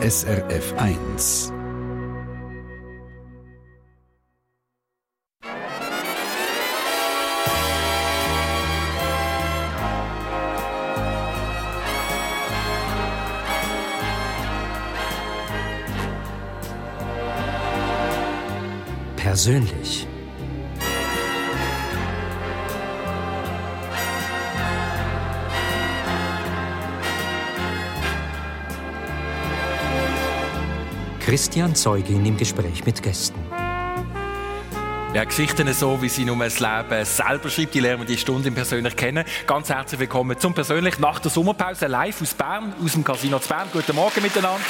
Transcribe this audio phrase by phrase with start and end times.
[0.00, 1.52] SRF 1.
[19.16, 20.07] Persönlich.
[31.28, 33.38] Christian Zeugin im Gespräch mit Gästen.
[35.12, 38.50] Ja, Geschichten so, wie sie nur das Leben selber schreibt, die lernen wir die Stunde
[38.50, 39.26] persönlich kennen.
[39.46, 43.48] Ganz herzlich willkommen zum Persönlich nach der Sommerpause live aus Bern, aus dem Casino zu
[43.50, 43.68] Bern.
[43.70, 44.64] Guten Morgen miteinander.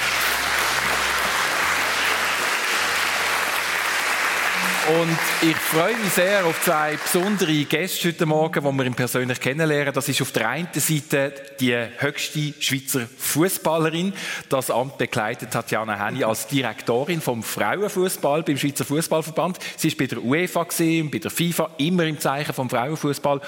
[4.89, 9.39] Und ich freue mich sehr auf zwei besondere Gäste heute Morgen, die wir ihn persönlich
[9.39, 9.93] kennenlernen.
[9.93, 14.15] Das ist auf der einen Seite die höchste Schweizer Fußballerin.
[14.49, 19.59] Das Amt begleitet Tatjana Henny als Direktorin vom Frauenfußball beim Schweizer Fußballverband.
[19.77, 23.43] Sie ist bei der UEFA gesehen, bei der FIFA immer im Zeichen vom Frauenfußball.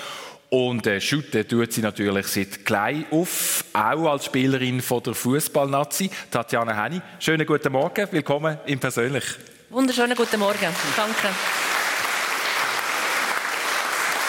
[0.50, 6.10] Und äh, shooten tut sie natürlich seit klein auf, auch als Spielerin von der Fußballnazi.
[6.30, 9.24] Tatjana Henny, schönen guten Morgen, willkommen im Persönlich.
[9.70, 10.58] Wunderschönen guten Morgen.
[10.96, 11.28] Danke.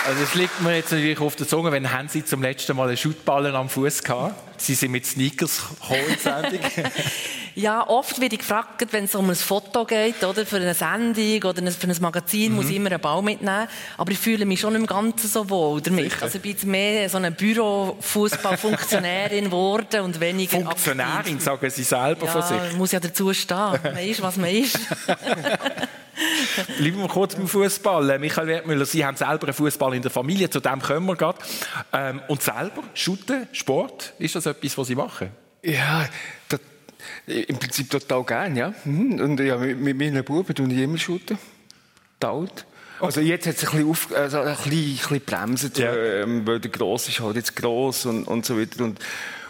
[0.06, 2.88] Also es liegt mir jetzt natürlich auf der Zunge, wenn haben Sie zum letzten Mal
[2.88, 4.62] einen Shootballen am Fuß gehabt?
[4.62, 6.18] Sie sind mit Sneakers gekommen
[7.56, 11.44] Ja, oft werde ich gefragt, wenn es um ein Foto geht, oder für eine Sendung
[11.44, 12.58] oder für ein Magazin, mhm.
[12.58, 13.68] muss ich immer einen Ball mitnehmen.
[13.98, 16.12] Aber ich fühle mich schon im Ganzen so wohl damit.
[16.12, 16.24] Sicher.
[16.24, 21.42] Also ich bin jetzt mehr so eine Bürofußballfunktionärin geworden und weniger Funktionärin, aktiv.
[21.42, 22.78] sagen Sie selber ja, von sich.
[22.78, 23.80] muss ja dazu stehen.
[23.84, 24.80] Man ist, was man ist.
[26.78, 28.12] Bleiben wir kurz beim Fußball.
[28.12, 31.16] Äh, Michael Wertmüller, Sie haben selber einen Fußball in der Familie, zu dem kommen wir
[31.16, 31.40] gerade.
[31.94, 35.32] Ähm, und selber, Shooten, Sport, ist das etwas, was Sie machen?
[35.64, 36.06] Ja,
[37.28, 38.74] im Prinzip total gerne, ja.
[38.86, 39.20] Mhm.
[39.20, 41.38] Und ja, mit, mit meinen Buben tue ich immer shooten.
[42.20, 42.66] Taut.
[43.00, 45.96] Also jetzt hat es ein bisschen, auf, also ein bisschen, ein bisschen bremsen, ja.
[45.96, 48.84] ähm, weil der Gross ist halt jetzt gross und, und so weiter.
[48.84, 49.00] Und,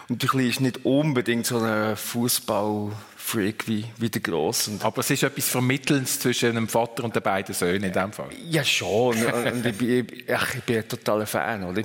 [0.08, 4.70] und der ist nicht unbedingt so ein Fußball Freak wie, wie der Gross.
[4.80, 8.28] Aber es ist etwas Vermittelns zwischen einem Vater und den beiden Söhnen in dem Fall?
[8.48, 9.16] Ja, schon.
[9.16, 11.82] und ich, bin, ich, ich bin ein totaler Fan, oder?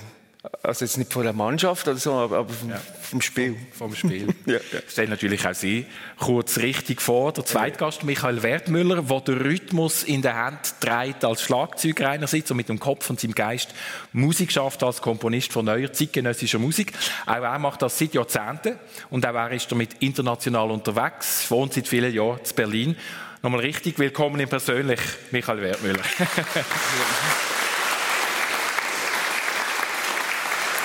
[0.63, 2.79] Also jetzt nicht von der Mannschaft oder so, aber vom, ja.
[3.01, 3.55] vom Spiel.
[3.71, 4.27] Vom Spiel.
[4.45, 4.79] ja, ja.
[4.87, 5.85] Stellen natürlich auch Sie
[6.19, 7.33] kurz richtig vor.
[7.33, 12.57] Der Zweitgast Michael Wertmüller, der den Rhythmus in der Hand trägt als Schlagzeuger einerseits und
[12.57, 13.73] mit dem Kopf und seinem Geist
[14.13, 16.93] Musik schafft als Komponist von neuer zeitgenössischer Musik.
[17.25, 18.77] Auch er macht das seit Jahrzehnten
[19.09, 22.95] und auch er ist damit international unterwegs, wohnt seit vielen Jahren in Berlin.
[23.41, 24.99] Nochmal richtig willkommen im Persönlich,
[25.31, 26.03] Michael Wertmüller.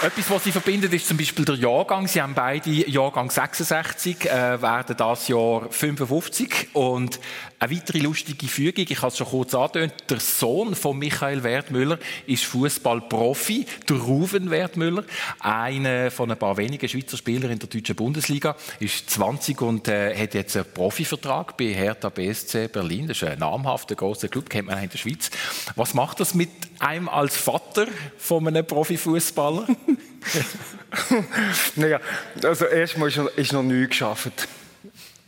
[0.05, 2.09] Etwas, was sie verbindet, ist zum Beispiel der Jahrgang.
[2.09, 6.71] Sie haben beide Jahrgang 66, äh, werden das Jahr 55.
[6.73, 7.21] Und
[7.61, 12.01] eine weitere lustige Fügung, ich habe es schon kurz angetönt, der Sohn von Michael Wertmüller
[12.27, 15.05] ist Fußballprofi, der Ruven Wertmüller,
[15.39, 20.21] einer von ein paar wenigen Schweizer Spielern in der deutschen Bundesliga, ist 20 und äh,
[20.21, 23.07] hat jetzt einen Profivertrag bei Hertha BSC Berlin.
[23.07, 25.31] Das ist ein namhafter, großer Club, kennt man in der Schweiz.
[25.77, 27.87] Was macht das mit einem als Vater
[28.19, 29.69] von einem Profifußballer?
[31.77, 32.01] naja,
[32.43, 34.49] also erstmal ist, ist noch nie geschafft.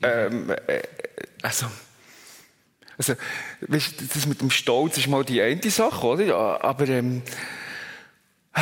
[0.03, 0.83] Ähm, äh,
[1.43, 1.67] also,
[2.97, 3.15] also,
[3.63, 6.65] weißt, das mit dem Stolz ist mal die eine Sache, oder?
[6.65, 7.23] Aber, ähm,
[8.55, 8.61] äh,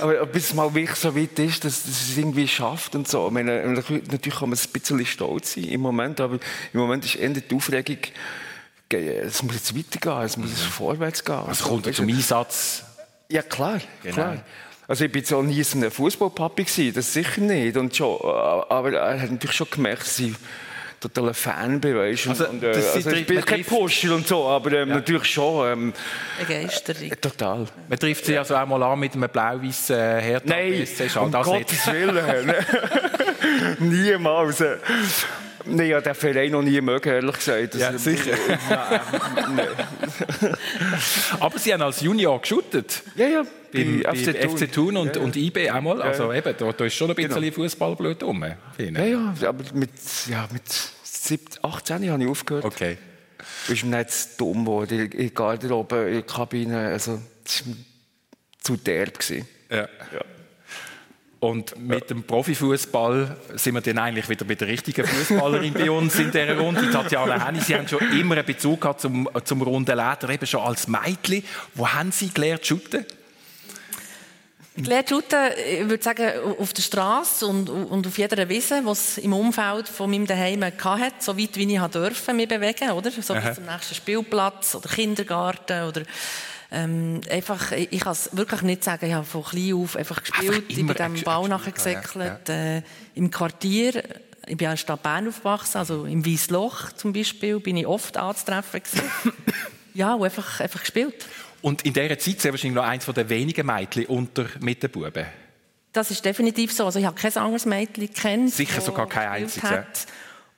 [0.00, 3.26] aber bis es mal wirklich so weit ist, dass, dass es irgendwie schafft und so.
[3.28, 6.38] Ich meine, natürlich kann man ein bisschen stolz sein im Moment, aber
[6.72, 7.98] im Moment ist eher die Aufregung,
[8.92, 10.70] es muss jetzt weitergehen, es muss mhm.
[10.70, 11.44] vorwärts gehen.
[11.50, 12.84] Es kommt zum Einsatz
[13.30, 14.14] ja, klar, genau.
[14.14, 14.44] klar.
[14.88, 17.76] Also ich bin so nie so ein Fußballpapi gewesen, das sicher nicht.
[17.76, 20.34] Und schon, äh, aber er hat natürlich schon gemerkt, dass ich
[21.00, 24.72] totaler Fan bin, weißt also, und, äh, also ich bin kein Pusher und so, aber
[24.72, 24.96] ähm, ja.
[24.96, 25.72] natürlich schon.
[25.72, 25.92] Ähm,
[26.38, 27.10] Begeisterung.
[27.20, 27.66] Total.
[27.88, 30.48] Man trifft sie also auch mal an mit einem blau-weißen äh, Hertha.
[30.48, 30.86] Nein,
[31.20, 32.54] um Gottes Willen.
[33.78, 34.62] Niemals.
[35.64, 37.74] Nein, ja, den Verein noch nie mögen, ehrlich gesagt.
[37.74, 38.36] Das ja, sicher.
[39.54, 39.68] Nein,
[41.40, 43.02] Aber Sie haben als Junior geshootet.
[43.16, 43.42] Ja, ja.
[43.72, 44.58] Beim, bei FC, Thun.
[44.58, 45.20] FC Thun und, ja, ja.
[45.20, 45.98] und IB einmal.
[45.98, 47.52] Ja, also eben, da, da ist schon ein bisschen genau.
[47.52, 48.44] Fußballblut rum.
[48.78, 49.90] Ja, ja, aber mit,
[50.28, 50.62] ja, mit
[51.02, 52.64] 17, 18 habe ich aufgehört.
[52.64, 52.98] Okay.
[53.68, 55.10] Ist mir nicht dumm geworden.
[55.10, 56.88] In der Garderobe, in der Kabine.
[56.88, 57.74] Also, das war
[58.62, 59.18] zu derb.
[59.30, 59.76] Ja.
[59.76, 59.88] ja.
[61.40, 66.18] Und mit dem Profifußball sind wir dann eigentlich wieder bei der richtigen Fußballerin bei uns
[66.18, 66.90] in dieser Runde.
[66.90, 70.60] Tatjana Henny, Sie haben schon immer einen Bezug gehabt zum, zum runden Leder, eben schon
[70.60, 71.42] als Mädchen.
[71.74, 73.06] Wo haben Sie gelernt zu shooten?
[74.76, 79.16] Gelernt shooten, ich würde sagen, auf der Straße und, und auf jeder Wiese, die es
[79.16, 83.10] im Umfeld von meinem Daheim hatte, so weit wie ich durfte mich bewegen, oder?
[83.10, 86.02] So bis zum nächsten Spielplatz oder Kindergarten oder
[86.72, 90.64] ähm, einfach, ich, kann es wirklich nicht sagen, ich habe von klein auf einfach gespielt,
[90.68, 92.76] ich bin dem Bau nachgesäckelt, ja, ja.
[92.76, 92.82] äh,
[93.14, 94.04] im Quartier,
[94.46, 98.16] ich bin in der Stadt Bern aufgewachsen, also im Wiesloch zum Beispiel, bin ich oft
[98.16, 98.82] anzutreffen
[99.94, 101.26] ja, und einfach, einfach gespielt.
[101.62, 105.26] Und in dieser Zeit war wahrscheinlich noch eines der wenigen Mädchen unter mit den Buben.
[105.92, 106.86] Das ist definitiv so.
[106.86, 108.52] Also ich habe kein anderes Mädchen kennt.
[108.52, 110.06] Sicher sogar kein einziges.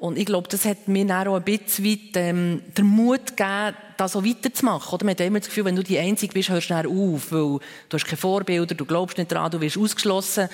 [0.03, 4.11] Und ich glaube, das hat mir auch ein bisschen weit, ähm, den Mut gegeben, das
[4.11, 4.93] so weiterzumachen.
[4.93, 7.61] Oder man hat immer das Gefühl, wenn du die Einzige bist, hörst du auf, weil
[7.89, 10.49] du hast keine Vorbilder, du glaubst nicht daran, du wirst ausgeschlossen.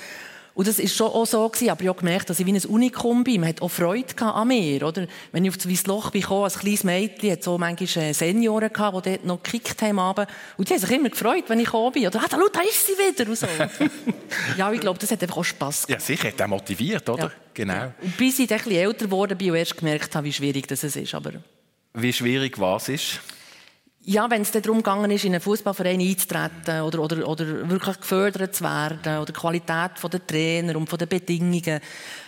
[0.58, 2.64] Und das war schon auch so gewesen, aber ich habe gemerkt, dass ich wie ein
[2.64, 3.42] Unikum bin.
[3.42, 5.06] Man hat auch Freude an mir, oder?
[5.30, 9.10] Wenn ich auf das Weissloch bin, als kleines Mädchen, hat so manchmal Senioren gehabt, die
[9.10, 10.26] dort noch gekickt haben Abend.
[10.56, 12.08] Und die haben sich immer gefreut, wenn ich gekommen bin.
[12.08, 13.46] Oder, ah, da, da ist sie wieder, und so.
[14.58, 16.02] ja, ich glaube, das hat einfach auch Spass gemacht.
[16.02, 17.26] Ja, sicher, hat auch motiviert, oder?
[17.26, 17.32] Ja.
[17.54, 17.92] Genau.
[18.02, 20.82] Und bis ich ein bisschen älter geworden bin und erst gemerkt habe, wie schwierig das
[20.82, 21.34] ist, aber...
[21.94, 23.20] Wie schwierig was ist?
[24.08, 28.54] Ja, wenn es darum gegangen ist, in einen Fußballverein einzutreten oder, oder, oder wirklich gefördert
[28.54, 31.80] zu werden oder die Qualität der Trainer und der Bedingungen.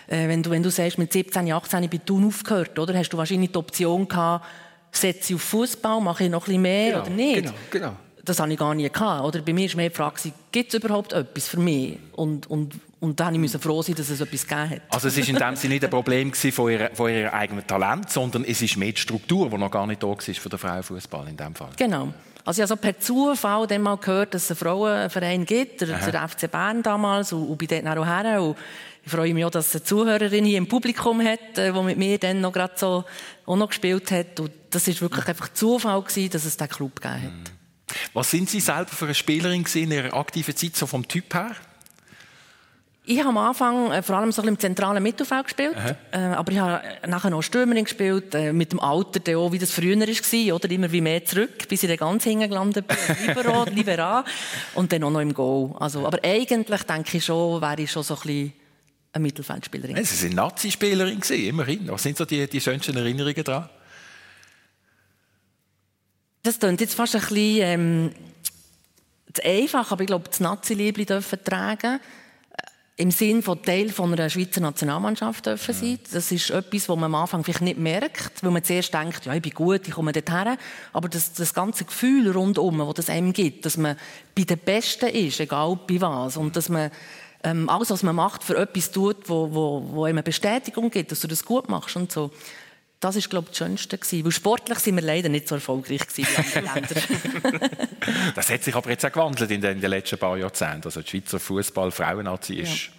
[0.05, 3.17] Äh, wenn, du, wenn du sagst, mit 17, 18 bei Thun aufgehört, oder, hast du
[3.17, 4.45] wahrscheinlich die Option gehabt,
[4.91, 7.35] setze ich auf Fußball, mache ich noch ein bisschen mehr genau, oder nicht?
[7.37, 7.95] Genau, genau.
[8.25, 9.25] Das habe ich gar nie gehabt.
[9.25, 11.97] Oder bei mir war mehr die Frage, gibt es überhaupt etwas für mich?
[12.11, 14.81] Und, und und da musste ich froh sein, dass es etwas gegeben hat.
[14.89, 18.11] Also es war in dem Sinne nicht ein Problem von ihrem von ihrer eigenen Talent,
[18.11, 21.27] sondern es ist mehr die Struktur, die noch gar nicht da war für den Frauenfußball
[21.27, 21.69] in dem Fall.
[21.77, 22.13] Genau.
[22.45, 25.97] Also ich habe so per Zufall dann mal gehört, dass es einen Frauenverein gibt, der,
[25.97, 28.41] der FC Bern damals, und, und bin dort auch her.
[28.41, 28.55] Und
[29.03, 31.97] ich freue mich auch, dass es eine Zuhörerin hier im Publikum hat, äh, die mit
[31.97, 33.03] mir dann noch gerade so
[33.47, 34.39] auch noch gespielt hat.
[34.39, 37.31] Und das war wirklich einfach Zufall gewesen, dass es diesen Club gegeben hat.
[37.31, 37.43] Mhm.
[38.13, 41.55] Was sind Sie selber für eine Spielerin in Ihrer aktiven Zeit, so vom Typ her?
[43.03, 45.75] Ich habe am Anfang äh, vor allem so im zentralen Mittelfeld gespielt,
[46.11, 49.57] äh, aber ich habe nachher noch Stürmerin gespielt, äh, mit dem Alter, der auch, wie
[49.57, 52.97] das früher war, oder immer wie mehr zurück, bis ich dann ganz hinten gelandet bin,
[53.25, 54.23] Libero, Libera
[54.75, 55.75] und dann auch noch im Goal.
[55.79, 58.53] Also, aber eigentlich denke ich schon, wäre ich schon so ein bisschen
[59.13, 60.05] eine Mittelfeldspielerin.
[60.05, 61.87] Sie sind Nazi-Spielerin immerhin.
[61.89, 63.67] Was sind so die, die schönsten Erinnerungen daran?
[66.43, 68.11] Das klingt jetzt fast ein bisschen ähm,
[69.33, 71.99] zu einfach, aber ich glaube, das Nazi-Liebling dürfen tragen
[73.01, 75.99] im Sinn von Teil von einer Schweizer Nationalmannschaft dürfen sein.
[76.11, 79.33] Das ist etwas, was man am Anfang vielleicht nicht merkt, weil man zuerst denkt, ja,
[79.33, 80.57] ich bin gut, ich komme dorthin.
[80.93, 83.97] Aber das, das ganze Gefühl rundum, das das einem gibt, dass man
[84.35, 86.91] bei den Besten ist, egal bei was, und dass man
[87.43, 91.11] ähm, alles, was man macht, für etwas tut, wo, wo, wo einem eine Bestätigung gibt,
[91.11, 92.31] dass du das gut machst und so.
[93.01, 94.23] Das ist, glaube ich, das Schönste gewesen.
[94.23, 96.27] Weil sportlich sind wir leider nicht so erfolgreich gewesen
[98.35, 100.85] das hat sich aber jetzt auch gewandelt in den, in den letzten paar Jahrzehnten.
[100.85, 102.91] Also die Schweizer Fußball-Frauennazi ist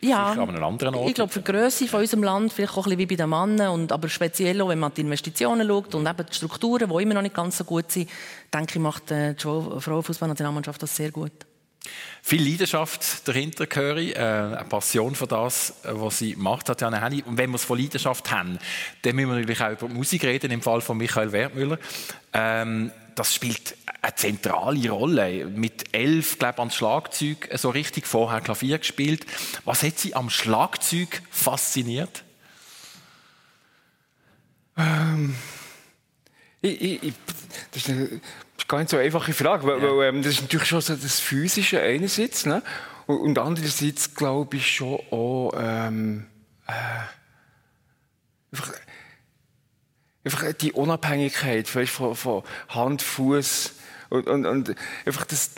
[0.00, 0.30] ja.
[0.30, 1.08] sicher an einem anderen Ort.
[1.08, 3.30] Ich glaube, für die Grösse von unserem Land, vielleicht auch ein bisschen wie bei den
[3.30, 7.02] Männern, und, aber speziell auch, wenn man die Investitionen schaut und eben die Strukturen, die
[7.02, 8.10] immer noch nicht ganz so gut sind,
[8.52, 11.32] denke ich, macht die Frauenfußballnationalmannschaft das sehr gut.
[12.22, 17.00] Viel Leidenschaft dahinter höre ich, äh, eine Passion für das, äh, was sie macht, Tatjana
[17.00, 17.22] Henny.
[17.22, 18.58] Und wenn wir es von Leidenschaft haben,
[19.02, 21.78] dann müssen wir natürlich auch über Musik reden, im Fall von Michael Wertmüller.
[22.32, 25.46] Ähm, das spielt eine zentrale Rolle.
[25.46, 29.26] Mit elf, glaube ich, ans Schlagzeug so richtig vorher Klavier gespielt.
[29.64, 32.22] Was hat Sie am Schlagzeug fasziniert?
[34.76, 35.34] Ähm,
[36.60, 37.14] ich, ich,
[37.72, 38.20] das ist eine
[38.66, 39.96] gar nicht so einfache Frage, weil, ja.
[39.96, 42.62] weil ähm, das ist natürlich schon so das Physische einerseits, ne?
[43.06, 46.26] und, und andererseits glaube ich schon auch ähm,
[46.66, 46.72] äh,
[48.52, 48.72] einfach,
[50.24, 53.74] einfach die Unabhängigkeit von, von Hand, Fuß
[54.10, 54.74] und, und, und
[55.04, 55.52] einfach das,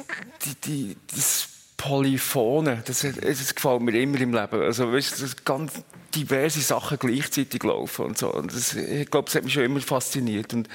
[0.44, 4.52] die, die, das Polyphone, das, das gefällt mir immer im Leben.
[4.52, 5.72] Also, weißt, das ganz
[6.14, 8.32] diverse Sachen gleichzeitig laufen und so.
[8.34, 10.52] Und das, ich glaube, das hat mich schon immer fasziniert.
[10.52, 10.68] Und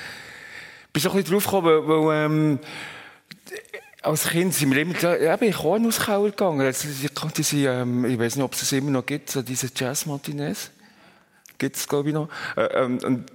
[0.96, 2.60] bin so ein bisschen drauf gekommen, weil, weil ähm,
[4.02, 6.62] als Kind sind wir immer ja, in den Kornhauskauer gegangen.
[6.62, 6.88] Also,
[7.36, 10.72] diese, ähm, ich weiß nicht, ob es das immer noch gibt, so diese Jazz-Martinez.
[11.58, 12.30] Gibt es, glaube ich, noch.
[12.56, 13.26] Äh, ähm, und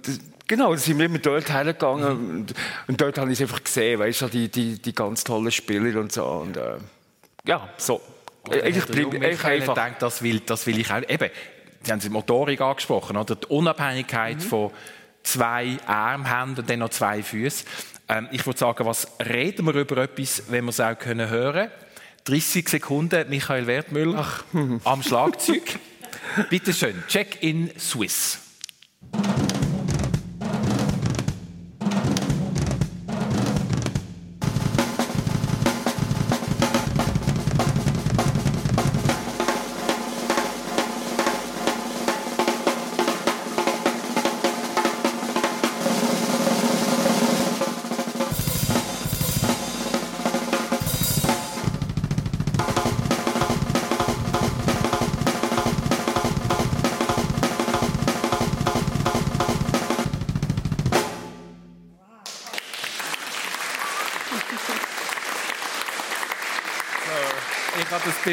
[0.47, 2.03] genau, da sind wir immer dort hergegangen.
[2.03, 2.39] Mhm.
[2.39, 2.53] Und,
[2.87, 5.99] und, dort habe ich es einfach gesehen, weißt du, die, die, die ganz tollen Spieler
[5.99, 6.25] und so.
[6.25, 6.77] Und, äh,
[7.45, 8.01] ja, so.
[8.45, 9.75] Ich bleibe einfach.
[9.75, 11.01] Denke, das, will, das will ich auch.
[11.07, 11.29] Eben,
[11.83, 13.35] Sie haben die Motorik angesprochen, oder?
[13.35, 14.41] Die Unabhängigkeit mhm.
[14.41, 14.71] von
[15.23, 17.65] zwei Arme haben und dann noch zwei Füße.
[18.09, 21.69] Ähm, ich würde sagen, was reden wir über etwas, wenn wir es auch können hören
[22.25, 24.27] 30 Sekunden, Michael Wertmüller
[24.83, 25.79] am Schlagzeug.
[26.49, 28.39] Bitte schön, Check in Swiss.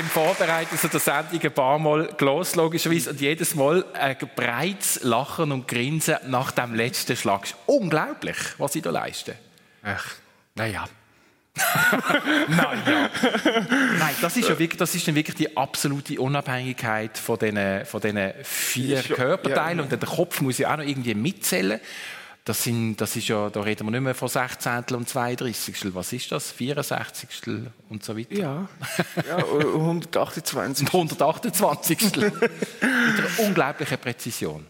[0.09, 3.11] Vorbereiten so der Sendung ein paar Mal gelesen, logischerweise.
[3.11, 7.47] Und jedes Mal ein breites Lachen und Grinsen nach dem letzten Schlag.
[7.67, 9.35] Unglaublich, was sie da leisten.
[9.83, 10.15] Ach,
[10.55, 10.85] naja.
[12.49, 13.11] naja.
[13.99, 18.01] Nein, das ist, ja wirklich, das ist dann wirklich die absolute Unabhängigkeit von diesen, von
[18.01, 19.79] diesen vier Ist ja- Körperteilen.
[19.79, 19.85] ja.
[19.85, 21.81] Und der Kopf muss ja auch noch irgendwie mitzählen.
[22.49, 24.85] Das, sind, das ist ja, da reden wir nicht mehr von 16.
[24.93, 25.95] und 32.
[25.95, 26.51] Was ist das?
[26.51, 27.29] 64.
[27.91, 28.35] und so weiter.
[28.35, 28.69] Ja,
[29.29, 30.87] ja 128.
[30.87, 32.17] 128.
[32.17, 34.67] Mit einer unglaublichen Präzision.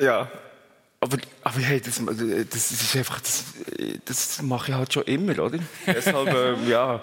[0.00, 0.28] Ja.
[0.98, 2.02] Aber, aber hey, das,
[2.50, 3.44] das ist einfach, das,
[4.04, 5.60] das mache ich halt schon immer, oder?
[5.86, 7.00] Deshalb, ähm, ja.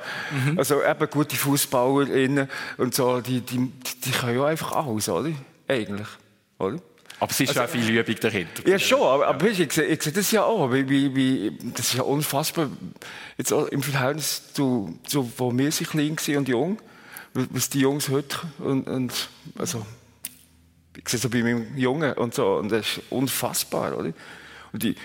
[0.58, 3.72] Also eben gute FußballerInnen und so, die, die,
[4.04, 5.32] die können ja einfach alles, oder?
[5.66, 6.10] Eigentlich,
[6.60, 6.82] oder?
[7.20, 8.68] Aber es ist Also, auch viel Übung dahinter.
[8.68, 10.72] Ja, schon, aber, aber ich, sehe, ich sehe das ja auch.
[10.72, 12.70] Wie, wie, wie, das ist ja unfassbar.
[13.38, 16.78] Jetzt auch im Verhältnis zu, zu wo wir sind klein waren und jung,
[17.34, 19.86] was die Jungs heute und, und also,
[20.96, 24.14] ich sehe so bei meinem Jungen und so, und das ist unfassbar, oder?
[24.74, 24.96] Und die,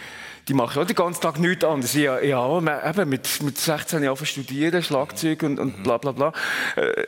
[0.49, 1.95] die machen ja den ganzen Tag nichts anderes.
[1.95, 6.33] Ja, ja eben mit, mit 16 Jahren studieren, Schlagzeug und, und bla bla bla.
[6.77, 7.07] Äh,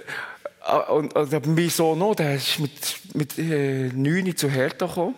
[0.91, 5.15] und, und mein Sohn noch, der ist mit, mit äh, 9 zu Hertha gekommen.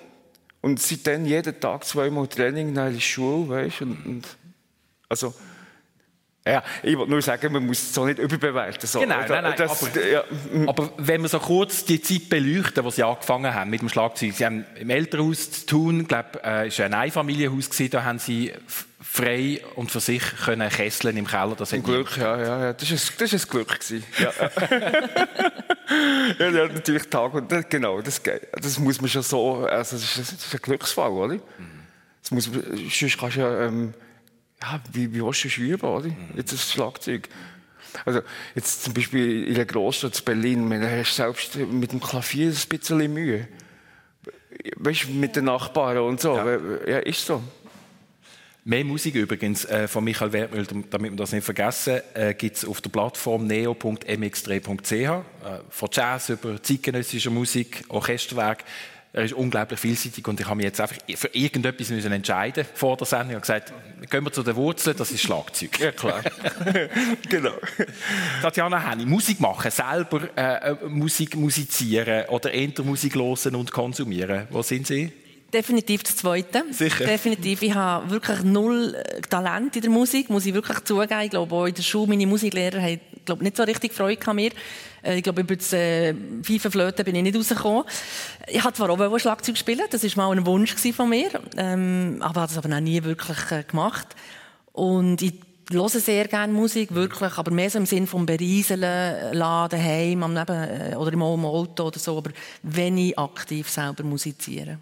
[0.61, 4.37] Und seitdem jeden Tag zweimal Training nach der Schule, weißt und, und
[5.09, 5.33] also
[6.47, 8.87] ja, ich wollte nur sagen, man muss es so nicht überbewerten.
[8.87, 9.01] So.
[9.01, 10.23] Genau, nein, nein, das, aber- ja,
[10.53, 13.89] mm, Aber wenn wir so kurz die Zeit beleuchten, wo sie angefangen haben mit dem
[13.89, 18.05] Schlagzeug, sie haben im Elternhaus zu tun, ich glaube, äh, es war ein Einfamilienhaus, da
[18.05, 18.53] haben sie
[19.17, 21.55] frei und für sich können kesseln im Keller.
[21.57, 22.75] Das Glück, ja, ja, ja.
[22.75, 24.05] Das ist, das ist ein Glück gewesen.
[24.19, 24.31] Ja.
[26.39, 28.21] ja, ja, natürlich Tag und das, genau, das,
[28.53, 31.39] das muss man schon so, also das ist, das ist ein Glücksfall, oder?
[32.23, 33.95] Das muss sonst kannst du ja, ähm,
[34.61, 36.11] ja, wie, wie willst du üben, oder?
[36.35, 37.29] Jetzt das Schlagzeug.
[38.05, 38.21] Also,
[38.55, 43.15] jetzt zum Beispiel in der Großstadt Berlin, man hast selbst mit dem Klavier ein bisschen
[43.15, 43.49] Mühe.
[44.77, 46.37] Weißt du, mit den Nachbarn und so.
[46.37, 47.43] Ja, ist so.
[48.69, 52.65] Mehr Musik übrigens äh, von Michael Wertmüller, damit wir das nicht vergessen, äh, gibt es
[52.65, 54.93] auf der Plattform neo.mx3.ch.
[54.93, 55.23] Äh,
[55.71, 58.65] von Jazz über zeitgenössischer Musik, Orchesterwerk.
[59.13, 62.97] Er ist unglaublich vielseitig und ich habe mich jetzt einfach für irgendetwas müssen entscheiden vor
[62.97, 63.29] der Sendung.
[63.29, 63.73] Ich habe gesagt,
[64.11, 65.79] gehen wir zu den Wurzeln, das ist Schlagzeug.
[65.79, 66.25] Ja, klar.
[67.31, 67.55] genau.
[68.43, 74.49] Tatjana Henny, Musik machen, selber äh, äh, Musik musizieren oder eher Musik hören und konsumieren.
[74.51, 75.13] Wo sind Sie?
[75.53, 76.65] Definitiv das Zweite.
[76.71, 77.07] Sicher.
[77.07, 77.63] Definitiv.
[77.63, 81.21] Ich habe wirklich null äh, Talent in der Musik, muss ich wirklich zugeben.
[81.23, 84.37] Ich glaube, auch in der Schule, meine Musiklehrer haben glaube, nicht so richtig Freude an
[84.37, 84.53] mir.
[85.03, 87.85] Äh, Ich glaube, über das äh, Pfeifenflöten bin ich nicht rausgekommen.
[88.47, 92.43] Ich wollte zwar auch Schlagzeug spielen, das war mal ein Wunsch von mir, ähm, aber
[92.43, 94.07] habe das aber noch nie wirklich äh, gemacht.
[94.73, 95.35] Und ich
[95.71, 98.81] höre sehr gerne Musik, wirklich, aber mehr so im Sinn vom Berieseln,
[99.33, 102.31] laden, daheim, am Neben, äh, oder im Auto oder so, aber
[102.63, 104.79] wenn ich aktiv selber musiziere.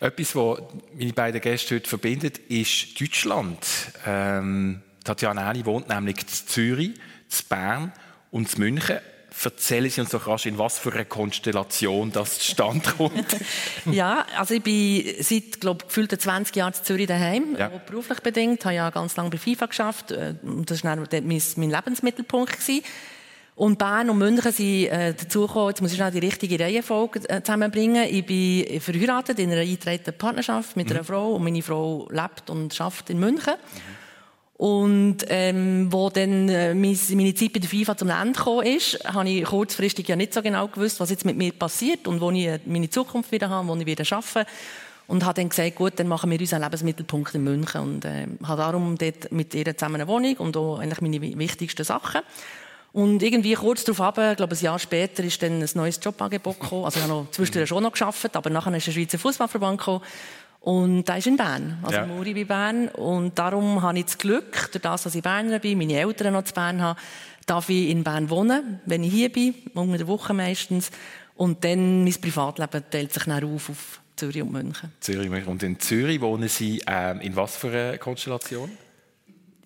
[0.00, 0.58] Etwas, was
[0.98, 3.58] meine beiden Gäste heute verbindet, ist Deutschland.
[4.06, 7.92] Ähm, Tatjana Henny wohnt nämlich in Zürich, in Bern
[8.30, 8.98] und in München.
[9.42, 13.36] Erzählen Sie uns doch rasch, in was für eine Konstellation das zustande kommt.
[13.86, 17.68] ja, also ich bin seit, glaube gefühlt 20 Jahren in Zürich daheim, Ja.
[17.68, 18.64] beruflich bedingt.
[18.66, 20.10] habe ja ganz lange bei FIFA geschafft.
[20.10, 20.34] äh,
[20.66, 22.52] Das war dann mein, mein Lebensmittelpunkt.
[22.52, 22.82] Gewesen.
[23.60, 27.42] Und Bern und München sind äh, dazugekommen, jetzt muss ich schnell die richtige Reihenfolge äh,
[27.42, 28.06] zusammenbringen.
[28.10, 32.72] Ich bin verheiratet in einer eingetragenen Partnerschaft mit einer Frau und meine Frau lebt und
[32.72, 33.52] schafft in München.
[34.54, 39.28] Und ähm, wo dann äh, meine, Zeit bei der FIFA zum Ende gekommen ist, habe
[39.28, 42.46] ich kurzfristig ja nicht so genau gewusst, was jetzt mit mir passiert und wo ich
[42.46, 44.50] äh, meine Zukunft wieder habe, wo ich wieder arbeite.
[45.06, 47.80] Und habe dann gesagt, gut, dann machen wir unseren Lebensmittelpunkt in München.
[47.82, 51.36] Und äh, habe darum dort mit ihr zusammen eine Wohnung und auch eigentlich meine wi-
[51.36, 52.22] wichtigsten Sachen.
[52.92, 56.58] Und irgendwie kurz darauf ab, ich glaube ein Jahr später, ist dann ein neues Jobangebot
[56.58, 56.84] gekommen.
[56.84, 60.04] Also ich habe noch zwischendurch schon noch gearbeitet, aber nachher ist der Schweizer Fußballverband gekommen.
[60.60, 62.06] Und da ist in Bern, also Ja.
[62.06, 62.88] Muri bei Bern.
[62.88, 66.44] Und darum habe ich das Glück, durch das, dass ich Berner bin, meine Eltern noch
[66.44, 67.00] zu Bern habe,
[67.46, 70.90] darf ich in Bern wohnen, wenn ich hier bin, unter der Woche meistens.
[71.36, 74.92] Und dann mein Privatleben teilt sich dann auf auf Zürich und München.
[75.00, 75.50] Zürich München.
[75.50, 78.70] und in Zürich wohnen Sie ähm, in was für einer Konstellation?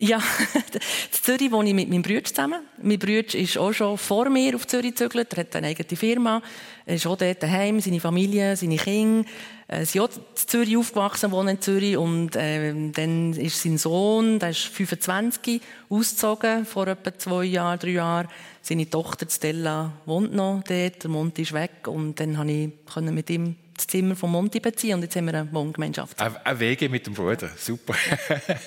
[0.05, 0.19] Ja,
[0.55, 2.61] in Zürich wohne ich mit meinem Bruder zusammen.
[2.83, 5.33] Mein Bruder ist auch schon vor mir auf Zürich gezügelt.
[5.33, 6.43] Er hat eine eigene Firma.
[6.85, 9.27] Er ist auch dort daheim, seine Familie, seine Kinder.
[9.67, 11.97] Äh, Sie sind auch in Zürich aufgewachsen, wohnen in Zürich.
[11.97, 17.93] Und äh, dann ist sein Sohn, der ist 25, ausgezogen, vor etwa zwei Jahren, drei
[17.93, 18.29] Jahren.
[18.61, 21.89] Seine Tochter Stella wohnt noch dort, der Monty ist weg.
[21.89, 24.95] Und dann konnte ich mit ihm das Zimmer von Monty beziehen.
[24.95, 26.21] Und jetzt haben wir eine Wohngemeinschaft.
[26.21, 27.95] Ein ein Wege mit dem Bruder, super.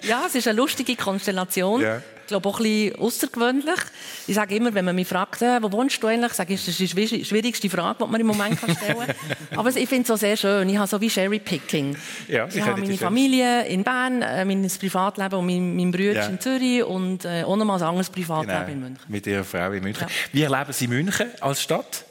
[0.03, 1.81] Ja, es ist eine lustige Konstellation.
[1.81, 1.97] Ja.
[1.97, 3.79] Ich glaube auch ein bisschen außergewöhnlich.
[4.27, 6.77] Ich sage immer, wenn man mich fragt, äh, wo wohnst du eigentlich, sage ich, das
[6.77, 9.15] ist die schwierigste Frage, die man im Moment kann stellen kann.
[9.57, 10.67] Aber ich finde es auch sehr schön.
[10.67, 11.95] Ich habe so wie Sherry-Picking.
[12.27, 16.25] Ja, ich habe meine Familie in Bern, äh, mein Privatleben und mein, mein Bruder ja.
[16.27, 18.71] in Zürich und äh, auch nochmal ein anderes Privatleben genau.
[18.71, 19.05] in München.
[19.07, 20.07] Mit Ihrer Frau in München.
[20.07, 20.15] Ja.
[20.33, 22.06] Wie erleben Sie München als Stadt?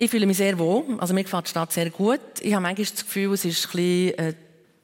[0.00, 0.84] Ich fühle mich sehr wohl.
[0.98, 2.20] Also mir gefällt die Stadt sehr gut.
[2.40, 4.34] Ich habe manchmal das Gefühl, es ist ein bisschen äh,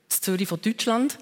[0.09, 1.19] das Zürich von Deutschland.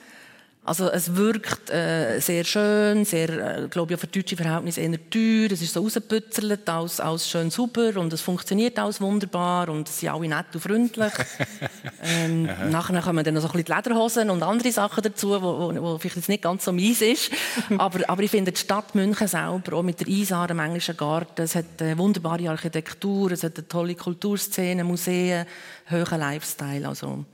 [0.64, 5.50] Also es wirkt äh, sehr schön, sehr, äh, glaube ich, für deutsche Verhältnisse eher teuer.
[5.50, 9.98] Es ist so rausgepützelt, alles, alles schön super und es funktioniert alles wunderbar und es
[9.98, 11.12] sind alle nett und freundlich.
[12.04, 15.42] ähm, nachher kommen dann noch so ein bisschen die Lederhosen und andere Sachen dazu, wo,
[15.42, 17.32] wo, wo vielleicht jetzt nicht ganz so mies ist.
[17.76, 21.42] aber, aber ich finde die Stadt München selber, auch mit der Isar im englischen Garten,
[21.42, 25.44] es hat eine wunderbare Architektur, es hat eine tolle Kulturszene, Museen,
[25.90, 27.24] hohen Lifestyle, also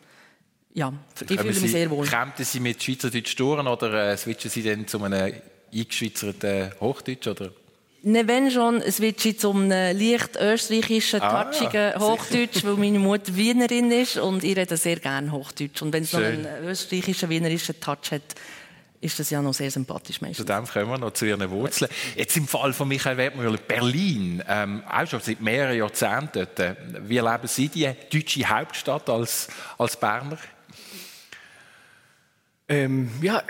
[0.75, 2.07] ja, ich fühle mich sehr wohl.
[2.07, 5.33] Kämpfen Sie mit Schweizerdeutsch durch oder äh, switchen Sie dann zu einem
[5.73, 7.27] eingeschweizerten Hochdeutsch?
[7.27, 7.51] Oder?
[8.03, 13.91] Ne, wenn schon, switche ich zum leicht österreichischen, ah, touchigen Hochdeutsch, weil meine Mutter Wienerin
[13.91, 15.83] ist und ich rede sehr gerne Hochdeutsch.
[15.83, 18.23] Und wenn es noch einen österreichischen, wienerischen Touch hat,
[19.01, 20.47] ist das ja noch sehr sympathisch meistens.
[20.47, 21.91] Zu dem kommen wir noch zu Ihren Wurzeln.
[22.17, 26.77] Jetzt im Fall von Michael Wertmüller, Berlin, ähm, auch schon seit mehreren Jahrzehnten dort.
[27.03, 30.39] Wie erleben Sie die deutsche Hauptstadt als, als Berner?
[32.69, 33.43] Ähm, ja,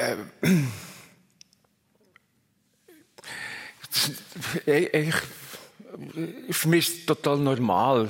[4.67, 5.15] äh, ich,
[6.51, 8.09] für mich ist es total normal,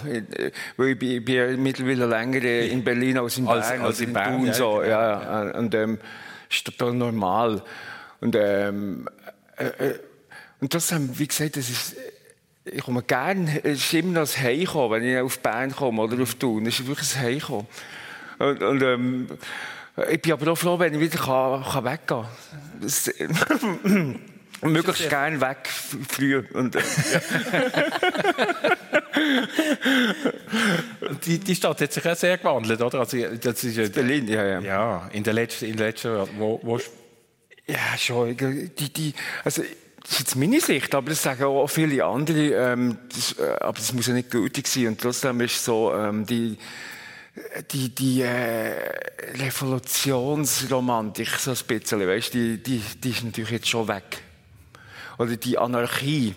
[0.77, 4.13] weil ich bin, ich bin mittlerweile länger in Berlin als in Bern, als, als in,
[4.13, 5.59] Bern, Thun, so, ja, ja.
[5.59, 5.99] und ähm,
[6.51, 7.63] ist total normal
[8.21, 9.09] und ähm,
[9.57, 9.99] äh, äh
[10.61, 11.97] und das haben, wie gesagt, das ist
[12.65, 16.23] ich komme gerne, es ist immer noch ein Heimkommen, wenn ich auf Bern komme oder
[16.23, 17.67] auf Thun, es ist wirklich ein Heimkommen.
[18.39, 19.27] Und, und ähm,
[20.11, 22.27] ich bin aber auch froh, wenn ich wieder kann, kann weggehen
[23.85, 24.21] kann.
[24.63, 25.69] Möglichst gerne weg,
[26.09, 26.43] früh.
[26.53, 26.81] Und, äh,
[31.25, 32.99] die, die Stadt hat sich auch sehr gewandelt, oder?
[33.01, 34.61] Also, das ist ja, Berlin, ja, ja.
[34.61, 36.81] Ja, in den letzten, in den letzten wo, wo
[37.67, 38.37] Ja, schon.
[38.37, 39.63] Die, die, also,
[40.03, 42.73] das ist jetzt meine Sicht, aber das sagen auch viele andere.
[42.73, 44.89] Ähm, das, äh, aber das muss ja nicht gültig sein.
[44.89, 46.59] Und trotzdem ist so, ähm, die,
[47.73, 48.73] die, die äh,
[49.35, 54.23] Revolutionsromantik, so ein bisschen, weißt, die, die, die ist natürlich jetzt schon weg.
[55.19, 56.35] Oder die Anarchie.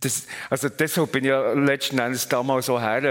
[0.00, 3.02] Das, also deshalb bin ich ja letzten Endes damals so her,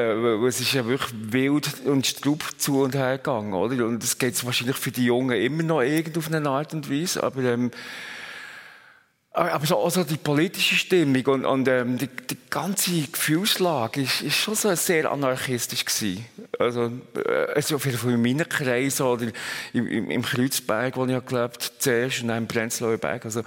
[0.48, 3.86] es ist ja wirklich wild und strub zu und her gegangen, oder?
[3.86, 7.24] Und das geht wahrscheinlich für die Jungen immer noch irgend auf eine Art und Weise,
[7.24, 7.72] aber ähm,
[9.34, 14.36] aber so, also die politische Stimmung und, und ähm, die, die, ganze Gefühlslage ist, ist
[14.36, 16.24] schon so sehr anarchistisch gewesen.
[16.60, 19.26] Also, äh, also in meinen Kreisen oder
[19.74, 23.26] im, im, im Kreuzberg, wo ich gelebt zuerst und dann im Prenzlauer Berg.
[23.26, 23.40] Also,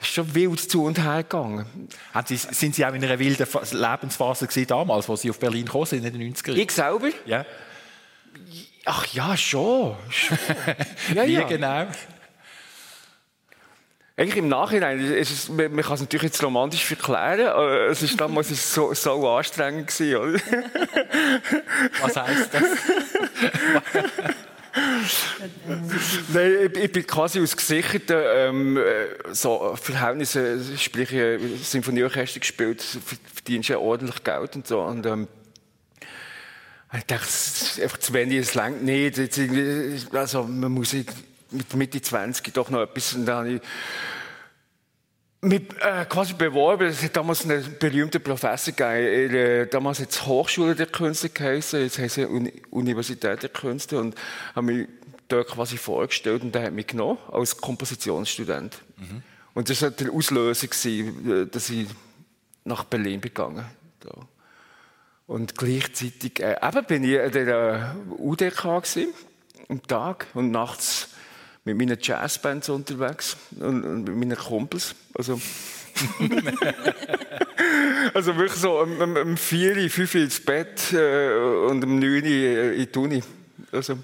[0.00, 1.64] es ist schon wild zu und her gegangen.
[2.26, 5.86] Sie, sind Sie auch in einer wilden Lebensphase gewesen damals, als Sie auf Berlin gekommen
[5.86, 6.60] sind in den 90er Jahren?
[6.60, 7.08] Ich selber?
[7.24, 7.46] Ja.
[8.84, 9.94] Ach ja, schon.
[10.08, 10.38] schon.
[11.14, 11.42] ja, Wie ja.
[11.44, 11.86] genau?
[14.20, 18.20] Eigentlich im Nachhinein, ist es, man, kann es natürlich jetzt romantisch verklären, aber es ist
[18.20, 20.38] damals ist so, so anstrengend gewesen, oder?
[22.02, 22.62] Was heisst das?
[26.34, 28.78] Nein, ich, ich bin quasi aus gesicherten ähm,
[29.32, 31.08] so Verhältnissen, sprich
[31.62, 32.84] Symphonieorchester gespielt,
[33.32, 34.82] verdienst ja ordentlich Geld und so.
[34.82, 35.28] Und, ähm,
[36.94, 39.18] ich dachte, es ist einfach zu wenig, es längt nicht.
[40.12, 40.92] Also, man muss
[41.50, 43.14] mit Mitte 20 doch noch etwas.
[43.14, 43.60] Und dann habe ich
[45.42, 46.88] mich äh, quasi beworben.
[46.88, 49.34] Es hat damals einen berühmten Professor gegeben.
[49.34, 53.98] Er, damals hat es Hochschule der Künste geheißen, jetzt heißt es Uni Universität der Künste.
[53.98, 54.14] Und
[54.54, 54.88] habe mich
[55.28, 58.78] dort quasi vorgestellt und der hat mich genommen als Kompositionsstudent.
[58.96, 59.22] Mhm.
[59.54, 61.86] Und das war der Auslöser, gewesen, äh, dass ich
[62.64, 63.64] nach Berlin begangen
[64.00, 64.12] bin.
[65.26, 69.14] Und gleichzeitig äh, eben bin ich in der UDK gewesen,
[69.68, 71.10] am Tag und nachts
[71.64, 74.94] mit meinen Jazzbands unterwegs und, und mit meinen Kumpels.
[75.14, 75.40] Also,
[78.14, 81.34] also wirklich so um, um, um 4, 5 ins Bett äh,
[81.68, 83.22] und um 9 Uhr in die Uni.
[83.72, 83.98] Also,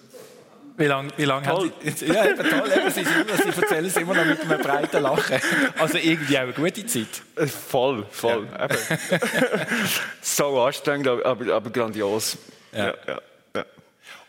[0.79, 2.07] wie lange wie lang haben Sie...
[2.07, 2.71] Ja, eben toll.
[2.77, 5.41] Eben, Sie, Sie erzählen es immer noch mit einem breiten Lachen.
[5.79, 7.23] Also irgendwie auch eine gute Zeit.
[7.37, 8.47] Äh, voll, voll.
[8.53, 8.69] Ja.
[10.21, 12.37] so anstrengend, aber, aber grandios.
[12.73, 12.89] Ja.
[13.07, 13.21] Ja,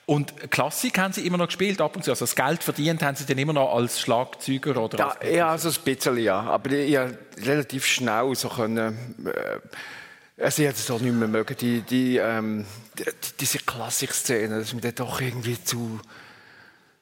[0.07, 2.11] und Klassik haben Sie immer noch gespielt ab und zu?
[2.11, 4.81] Also das Geld verdient haben Sie dann immer noch als Schlagzeuger?
[4.81, 6.39] Oder ja, als ja, also ein bisschen, ja.
[6.39, 8.97] Aber ich habe relativ schnell so können...
[9.25, 9.59] Äh,
[10.41, 12.65] also ich hätte es auch nicht mehr mögen, die, die, ähm,
[12.97, 13.03] die,
[13.39, 15.99] diese Klassikszene, das ist mir doch irgendwie zu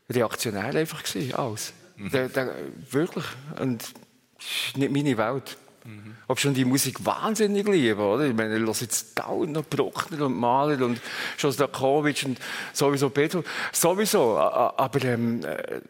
[0.10, 1.74] reaktionär einfach gewesen, alles.
[1.98, 2.10] Mhm.
[2.12, 2.50] Da, da,
[2.89, 3.26] wirklich.
[3.60, 5.58] Und ist nicht meine Welt.
[5.86, 6.15] Mhm.
[6.28, 8.26] Ob schon die Musik wahnsinnig liebe, oder?
[8.26, 11.00] Ich meine, ich höre jetzt dauernd noch Bruckner und Mahler und
[11.38, 12.39] Shostakovich und
[12.74, 13.45] sowieso Beethoven.
[13.71, 15.82] Sowieso, aber ähm, äh,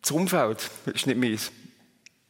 [0.00, 1.52] das Umfeld ist nicht meins.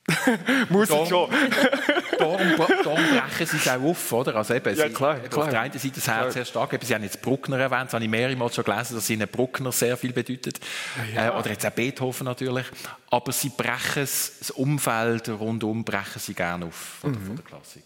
[0.69, 1.31] Muss ich schon.
[2.19, 2.39] darum,
[2.85, 4.37] darum brechen sie es auch auf, oder?
[4.37, 5.45] Also eben, ja, klar, sie, klar.
[5.45, 6.73] Auf der einen Seite das Herz sehr stark.
[6.73, 9.73] Eben, sie haben jetzt Bruckner erwähnt, das habe ich mehrmals schon gelesen, dass ihnen Bruckner
[9.73, 10.61] sehr viel bedeutet.
[11.15, 11.29] Ja.
[11.29, 12.67] Äh, oder jetzt auch Beethoven natürlich.
[13.11, 17.27] Aber sie brechen es, das Umfeld rundum brechen sie gerne auf von, mhm.
[17.27, 17.85] von der Klassik.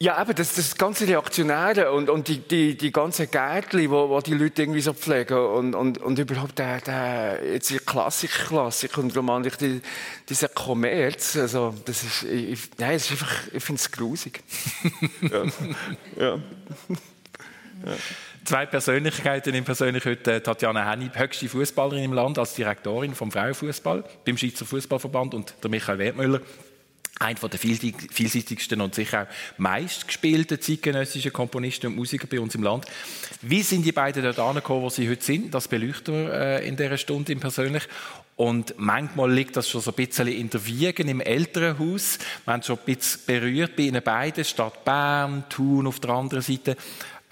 [0.00, 4.20] Ja, eben, das, das ganze Reaktionäre und, und die, die, die ganzen Gärtchen, wo, wo
[4.20, 8.96] die Leute irgendwie so pflegen und, und, und überhaupt der, der, jetzt die Klassik, Klassik
[8.96, 9.80] und romantisch die,
[10.28, 14.40] dieser Kommerz, also, das ist, ich, nein, es ist einfach, ich finde es grusig.
[15.20, 15.44] ja.
[16.16, 16.38] ja.
[17.84, 17.96] ja.
[18.44, 24.04] Zwei Persönlichkeiten im persönlich heute Tatjana Henny, höchste Fußballerin im Land als Direktorin vom Frauenfußball
[24.24, 26.40] beim Schweizer Fußballverband und der Michael Wertmüller,
[27.18, 32.86] einer der vielseitigsten und sicher auch meistgespielten zeitgenössischen Komponisten und Musiker bei uns im Land.
[33.42, 35.52] Wie sind die beiden dort angekommen, wo sie heute sind?
[35.52, 37.84] Das beleuchten wir äh, in dieser Stunde persönlich.
[38.36, 42.18] Und manchmal liegt das schon so ein bisschen in der Wiege im Elternhaus.
[42.44, 46.42] Wir haben schon ein bisschen berührt bei ihnen beiden, Stadt Bern, Thun auf der anderen
[46.42, 46.76] Seite.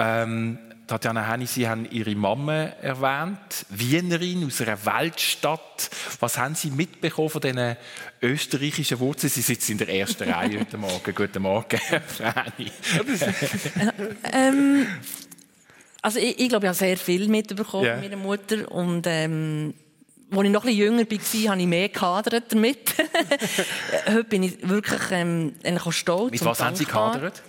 [0.00, 5.90] Ähm, Tatjana Henny, Sie haben Ihre Mama erwähnt, Wienerin aus einer Weltstadt.
[6.20, 7.76] Was haben Sie mitbekommen von diesen
[8.22, 9.30] österreichischen Wurzeln?
[9.30, 11.12] Sie sitzen in der ersten Reihe heute Morgen.
[11.12, 12.70] Guten Morgen, Henny.
[14.32, 14.86] ähm,
[16.02, 17.94] also ich, ich, glaube, ich habe sehr viel mitbekommen yeah.
[17.94, 19.74] von meiner Mutter und ähm,
[20.30, 22.94] als ich noch ein bisschen jünger war, habe ich mehr gehadert damit.
[24.06, 25.54] Heute bin ich wirklich ähm,
[25.90, 26.30] stolz.
[26.30, 27.42] Mit was haben Sie gehadert?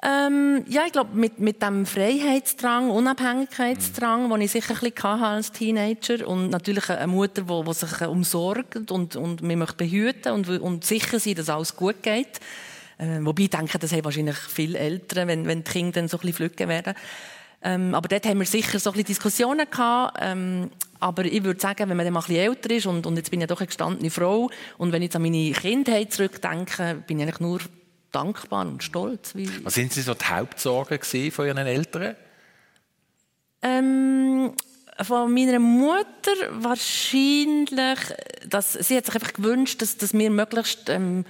[0.00, 5.50] Ähm, ja, ich glaube, mit, mit dem Freiheitsdrang, Unabhängigkeitsdrang, den ich sicher ein bisschen als
[5.50, 10.48] Teenager und natürlich eine Mutter, die, die sich umsorgt und, und mich möchte behüten und,
[10.48, 12.38] und sicher sein, dass alles gut geht.
[12.98, 16.16] Äh, wobei ich denke, das haben wahrscheinlich viele Eltern, wenn, wenn die Kinder dann so
[16.16, 16.94] ein bisschen flügge werden.
[17.60, 20.18] Ähm, aber dort haben wir sicher so ein bisschen Diskussionen gehabt.
[20.20, 23.16] Ähm, aber ich würde sagen, wenn man dann mal ein bisschen älter ist und, und
[23.16, 26.12] jetzt bin ich ja doch eine gestandene Frau und wenn ich jetzt an meine Kindheit
[26.12, 27.60] zurückdenke, bin ich eigentlich nur
[28.18, 29.34] dankbar und stolz.
[29.62, 32.16] Was sind Sie so die Hauptsorgen von Ihren Eltern?
[33.62, 34.52] Ähm,
[35.02, 37.98] von meiner Mutter wahrscheinlich,
[38.48, 41.24] dass sie hat sich einfach gewünscht, dass, dass wir möglichst ähm,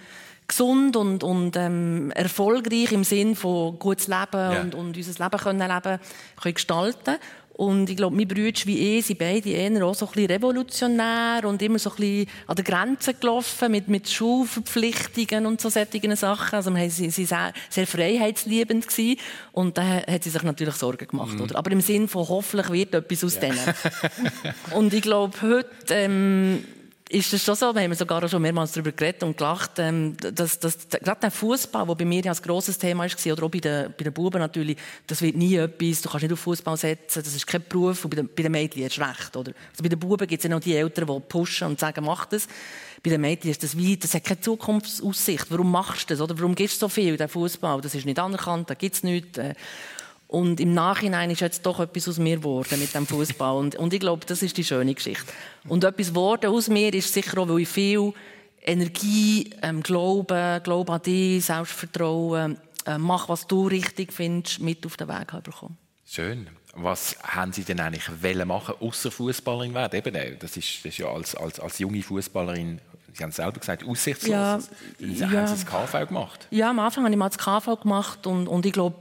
[0.47, 4.61] gesund und, und ähm, erfolgreich im Sinn von gutes Leben ja.
[4.63, 6.01] und, und unser Leben können leben
[6.41, 7.17] können gestalten
[7.59, 11.41] und ich glaube, meine Brüder wie ich sind beide eher auch so ein bisschen revolutionär
[11.45, 16.15] und immer so ein bisschen an der Grenze gelaufen mit, mit Schulverpflichtungen und so solchen
[16.15, 16.55] Sachen.
[16.55, 19.19] Also wir waren sehr, sehr freiheitsliebend gewesen.
[19.51, 21.35] und da hat sie sich natürlich Sorgen gemacht.
[21.35, 21.41] Mhm.
[21.41, 21.57] Oder?
[21.57, 23.41] Aber im Sinn von hoffentlich wird etwas aus ja.
[23.41, 23.75] denen.
[24.77, 26.65] und ich glaube, heute ähm,
[27.11, 30.59] ist das schon so, wir haben sogar schon mehrmals darüber geredet und gelacht, ähm, dass,
[30.59, 33.61] dass gerade der Fußball, der bei mir ja ein grosses Thema war, oder auch bei
[33.61, 37.23] den, bei den Buben natürlich, das wird nie etwas, du kannst nicht auf Fußball setzen,
[37.23, 39.53] das ist kein Beruf, und bei den, bei den Mädchen ist recht, oder?
[39.71, 42.27] Also bei den Buben gibt es ja noch die Eltern, die pushen und sagen, mach
[42.27, 42.47] das.
[43.03, 45.47] Bei den Mädchen ist das wie, das hat keine Zukunftsaussicht.
[45.51, 46.39] Warum machst du das, oder?
[46.39, 47.81] Warum gibst du so viel in den Fußball?
[47.81, 49.39] Das ist nicht anerkannt, da gibt es nichts.
[50.29, 53.57] Und im Nachhinein ist jetzt doch etwas aus mir geworden mit dem Fußball.
[53.57, 55.33] Und, und ich glaube, das ist die schöne Geschichte.
[55.67, 58.13] Und etwas geworden aus mir ist sicher auch, weil ich viel
[58.61, 64.99] Energie, ähm, Glauben, Glaube an dich, Selbstvertrauen, äh, mach, was du richtig findest, mit auf
[64.99, 65.79] den Weg bekommen.
[66.05, 66.49] Schön.
[66.75, 68.09] Was haben Sie denn eigentlich
[68.45, 69.99] machen, außer Fußballerin werden?
[69.99, 72.83] Eben, äh, das ist, das ist ja als, als, als junge Fußballerin
[73.19, 74.31] Sie haben es selber gesagt, aussichtslos.
[74.31, 74.59] Ja,
[75.01, 75.31] ja.
[75.31, 76.47] haben Sie das KV gemacht?
[76.51, 78.97] Ja, am Anfang habe ich mal das KV gemacht und, und ich glaube,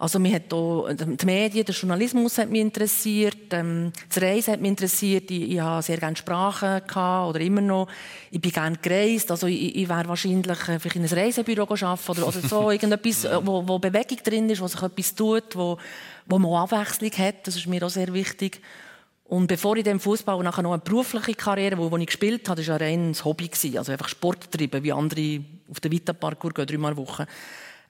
[0.00, 4.60] also mich hat auch, die Medien, der Journalismus hat mich interessiert, ähm, das Reisen hat
[4.60, 7.86] mich interessiert, ich, ich habe sehr gerne Sprachen gehabt, oder immer noch.
[8.32, 12.10] Ich bin gerne gereist, also ich, ich wäre wahrscheinlich äh, vielleicht in einem Reisebüro arbeiten
[12.10, 15.78] oder, oder so, irgendetwas, wo, wo Bewegung drin ist, wo sich etwas tut, wo,
[16.26, 18.60] wo man Abwechslung hat, das ist mir auch sehr wichtig.
[19.30, 22.60] Und bevor ich dem Fußball nachher noch eine berufliche Karriere, wo, wo ich gespielt habe,
[22.60, 23.78] das war ein reines Hobby gewesen.
[23.78, 25.40] Also einfach Sport treiben, wie andere
[25.70, 27.28] auf den Vita-Parkour gehen, dreimal Woche.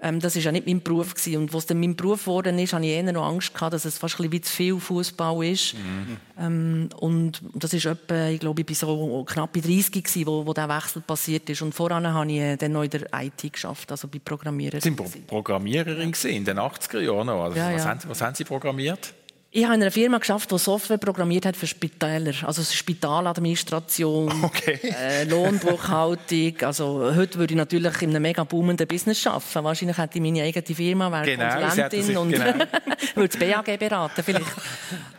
[0.02, 1.38] Ähm, das war ja nicht mein Beruf gewesen.
[1.38, 3.96] Und was dann mein Beruf geworden ist, hatte ich eher noch Angst gehabt, dass es
[3.96, 5.74] fast ein bisschen zu viel Fußball ist.
[5.74, 6.16] Mhm.
[6.38, 10.44] Ähm, und das ist etwa, ich glaube, ich bin so knapp bei 30 gewesen, wo,
[10.44, 11.62] wo der Wechsel passiert ist.
[11.62, 14.78] Und voran habe ich dann noch in der IT geschafft, also bei Programmierer.
[14.78, 17.30] Sie waren Programmiererin in den 80er Jahren.
[17.30, 17.88] Also ja, was, ja.
[17.88, 19.14] Haben, was haben Sie programmiert?
[19.52, 24.78] Ich habe in einer Firma geschafft, die Software programmiert hat für Spitäler, also Spitaladministration, okay.
[24.82, 26.54] äh, Lohnbuchhaltung.
[26.60, 29.64] Also heute würde ich natürlich in einem mega boomenden Business arbeiten.
[29.64, 32.44] Wahrscheinlich hätte ich meine eigene Firma, wäre genau, Konsulentin und genau.
[33.16, 34.52] würde das BAG beraten vielleicht.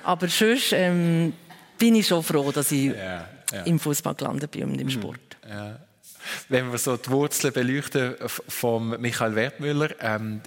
[0.06, 1.34] Aber sonst ähm,
[1.78, 3.28] bin ich schon froh, dass ich yeah.
[3.52, 3.64] ja.
[3.64, 4.92] im Fußball gelandet bin und im mhm.
[4.92, 5.20] Sport.
[5.50, 5.78] Ja.
[6.48, 10.40] Wenn wir so die Wurzeln beleuchten von Michael Wertmüller, ähm,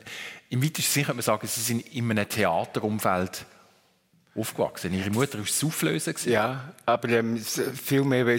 [0.48, 3.44] im weitesten Sinne könnte man sagen, Sie sind in einem Theaterumfeld
[4.34, 4.92] aufgewachsen.
[4.92, 6.14] Ihre Mutter war Soufflöse.
[6.26, 8.38] Ja, aber ähm, viel mehr, weil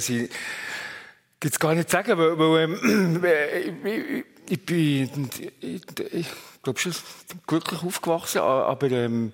[1.39, 3.23] gibt es gar nicht sagen, weil, weil ähm,
[3.85, 5.29] ich, ich, bin,
[5.59, 5.81] ich,
[6.11, 6.27] ich
[6.63, 6.93] glaube schon
[7.47, 9.31] glücklich aufgewachsen, aber ähm,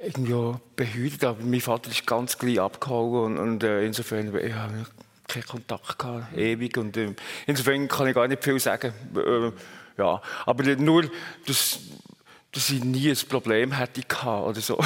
[0.00, 1.24] irgendwie auch behütet.
[1.24, 4.86] Aber mein Vater ist ganz gleich abgehauen und, und äh, insofern ich habe
[5.26, 6.76] keinen Kontakt gehabt, ewig.
[6.76, 7.14] Und äh,
[7.46, 8.92] insofern kann ich gar nicht viel sagen.
[9.16, 9.52] Äh,
[9.98, 11.10] ja, aber nur
[11.46, 11.80] das
[12.52, 14.78] dass ich nie ein Problem hätte gehabt oder so.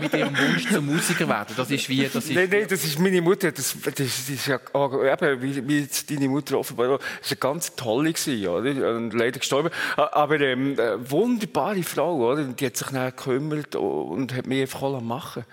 [0.00, 2.04] mit ihrem Wunsch zum Musiker werden, das ist wie...
[2.04, 5.68] Das ist nein, nein, das ist meine Mutter, das, das, das ist ja eben, wie,
[5.68, 8.96] wie deine Mutter offenbar, das war eine ganz tolle gewesen, oder?
[8.96, 12.44] und leider gestorben, aber ähm, eine wunderbare Frau, oder?
[12.44, 15.44] die hat sich dann gekümmert und hat mich einfach machen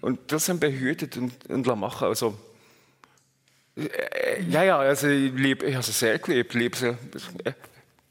[0.00, 2.36] und das haben behütet und, und machen also
[3.76, 6.96] äh, ja, ja, also ich, liebe, ich habe sie sehr geliebt, liebe sie.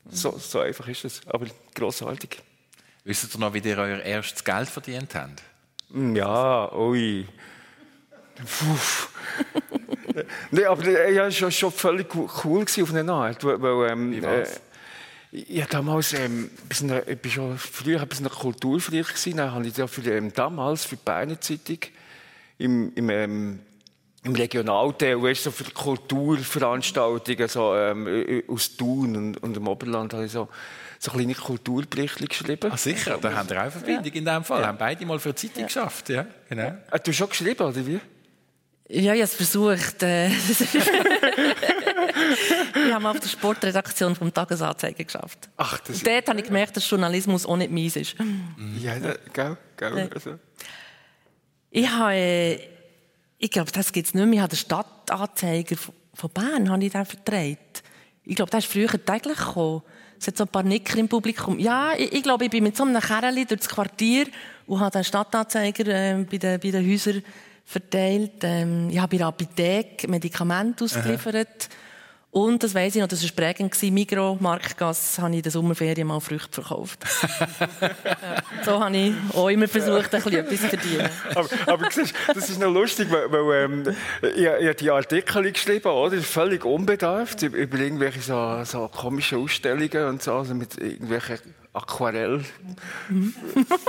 [0.10, 2.42] So, so einfach ist es, aber grossartig.
[3.04, 5.44] Wisst ihr noch, wie ihr euer erstes Geld verdient habt?
[5.90, 7.28] Mm, ja, ui.
[10.52, 12.14] nee, aber äh, ja, es war schon völlig
[12.44, 13.44] cool auf eine Art.
[13.44, 14.46] Weil, ähm, äh,
[15.32, 19.38] ja, damals, ähm, ich war schon früher ein bisschen kulturfreich gewesen.
[19.38, 21.80] Dann habe ich ja für, ähm, damals für die Beine Zeitung
[22.58, 23.60] im, im ähm,
[24.26, 30.26] im Regionalteil, weißt so für Kulturveranstaltungen so, ähm, aus Thun und, und im Oberland habe
[30.26, 30.50] ich so,
[31.00, 32.72] so kleine Kulturberichte geschrieben.
[32.72, 34.14] Ah, sicher, da haben wir auch Verbindung ja.
[34.14, 34.62] in dem Fall.
[34.62, 34.68] Ja.
[34.68, 35.68] Haben beide mal für die Zeitung ja.
[35.68, 36.74] geschafft, ja, genau.
[36.90, 38.00] Ah, du hast schon geschrieben, oder wie?
[38.88, 40.04] Ja, ich habe es versucht.
[40.04, 40.36] Äh, ich
[42.92, 45.50] habe mal auf der Sportredaktion vom Tagesanzeiger geschafft.
[45.58, 48.16] Ach, das und dort habe ich gemerkt, dass Journalismus auch nicht meins ist.
[48.80, 48.96] Ja,
[49.34, 50.10] gell, gell.
[50.14, 50.38] Also.
[51.72, 52.75] Ich habe äh,
[53.46, 54.34] ich glaube, das gibt es nicht mehr.
[54.34, 55.76] Ich habe den Stadtanzeiger
[56.16, 57.84] von Bern habe ich den vertreibt.
[58.24, 59.84] Ich glaube, der ist früher täglich gekommen.
[60.20, 61.60] Es hat so ein paar Nicker im Publikum.
[61.60, 64.26] Ja, ich, ich glaube, ich bin mit so einem Kerl durch das Quartier
[64.66, 67.22] und habe den Stadtanzeiger äh, bei, den, bei den Häusern
[67.64, 68.44] verteilt.
[68.44, 71.70] Ähm, ich habe bei der Apotheke Medikamente ausgeliefert.
[71.70, 71.85] Aha.
[72.36, 76.06] Und, das weiss ich noch, das war prägend, Migro, Marktgasse, habe ich in der Sommerferien
[76.06, 77.00] mal Früchte verkauft.
[78.66, 81.10] so habe ich auch immer versucht, ein bisschen etwas zu verdienen.
[81.34, 83.96] aber, aber siehst, das ist noch lustig, weil, weil ähm,
[84.36, 86.18] ich, ich die Artikel geschrieben, oder?
[86.18, 91.40] völlig unbedarft, über irgendwelche so, so komische Ausstellungen und so, also mit irgendwelchen
[91.76, 92.42] Aquarell.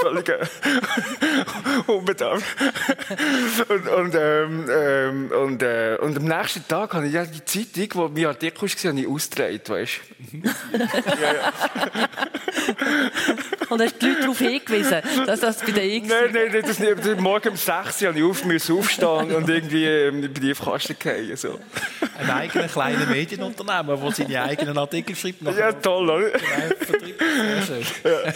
[0.00, 0.28] Völlig
[1.86, 2.44] unbedarft.
[3.68, 7.88] Und, und, ähm, ähm, und, äh, und am nächsten Tag habe ich ja die Zeitung,
[7.94, 10.00] wo mein Artikel war, habe ich ausgedreht, weißt
[10.32, 10.38] du?
[11.22, 11.52] ja, ja.
[13.68, 17.20] Und hast die Leute darauf hingewiesen, dass das bei den X Nein, nein, das nicht.
[17.20, 20.96] Morgen um 6 Uhr habe ich auf, musste aufstehen und irgendwie ähm, in den Briefkasten
[20.98, 21.36] gehen.
[21.36, 21.58] So.
[22.18, 25.42] Ein eigenes kleines Medienunternehmen, das seine eigenen Artikel schreibt.
[25.42, 26.30] Ja, toll, oder?
[26.38, 27.86] Sehr schön.
[28.04, 28.32] Ja.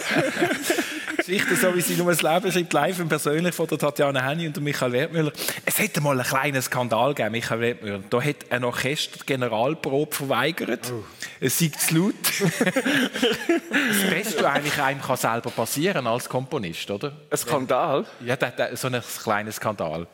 [1.30, 4.48] Geschichte, so wie sie nur das Leben schreibt, live und persönlich von der Tatjana Henny
[4.48, 5.32] und Michael Wertmüller.
[5.64, 8.00] Es hätte mal einen kleinen Skandal gegeben, Michael Wertmüller.
[8.10, 10.92] Da hat ein Orchester die Generalprobe verweigert.
[10.92, 11.04] Oh.
[11.40, 12.14] Es sei zu laut.
[12.40, 17.16] das Beste eigentlich einem kann selber passieren als Komponist, oder?
[17.30, 18.04] Ein Skandal?
[18.24, 18.36] Ja,
[18.74, 20.06] so ein kleiner Skandal.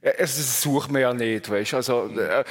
[0.00, 2.44] Es sucht man ja nicht, weißt Also, äh,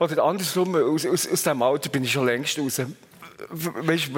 [0.00, 2.80] oder andersrum, aus, aus, aus diesem Alter bin ich schon längst raus.
[3.50, 4.10] Weißt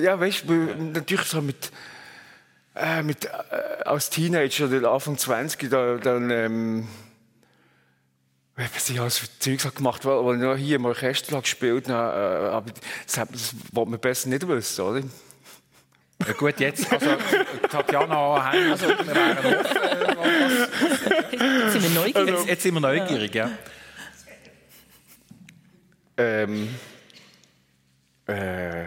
[0.00, 1.72] ja, weißt natürlich so mit,
[2.76, 6.88] äh, mit äh, als Teenager oder Anfang 20, da, dann, ähm,
[8.58, 12.46] was ich alles für Zeugs gemacht habe, weil ich noch hier im Orchester gespielt habe,
[12.46, 12.72] äh, aber
[13.06, 15.02] das, das wollte man besser nicht wissen, oder?
[16.26, 17.10] Ja gut, jetzt, also
[17.70, 19.56] Tatjana Hein, also wir wären
[20.16, 20.56] offen.
[21.30, 22.28] Jetzt sind wir neugierig.
[22.28, 23.50] Jetzt, jetzt sind wir neugierig, ja.
[26.16, 26.74] Ähm,
[28.26, 28.86] äh,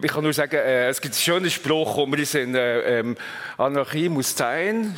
[0.00, 3.16] ich kann nur sagen, äh, es gibt einen schönen Spruch, wo wir sind, äh, ähm,
[3.56, 4.94] Anarchie muss sein,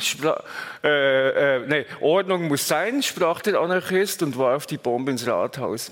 [0.83, 5.91] äh, äh, nee, Ordnung muss sein, sprach der Anarchist und warf die Bombe ins Rathaus.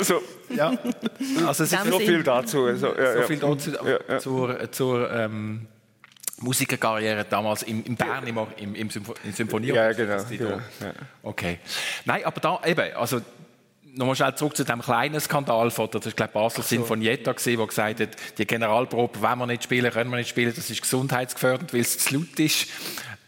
[0.00, 0.72] so, ja.
[1.46, 2.64] Also es ist so viel dazu.
[2.64, 4.18] Also, ja, so viel dazu ja, ja.
[4.18, 5.66] zur, zur ähm,
[6.38, 8.90] Musikerkarriere damals im, im Bern, im, im, im,
[9.32, 10.04] Symphonieorchester.
[10.04, 10.60] Ja, genau.
[10.80, 10.92] Ja,
[11.22, 11.58] okay.
[12.04, 13.20] Nein, aber da eben, also
[13.96, 16.68] nochmal schnell zurück zu dem kleinen Skandal von das ist, glaube Basel so.
[16.68, 20.52] Sinfonietta gesehen, wo gesagt hat, die Generalprobe, wenn wir nicht spielen, können wir nicht spielen,
[20.54, 22.68] das ist gesundheitsgefährdend, weil es zu laut ist.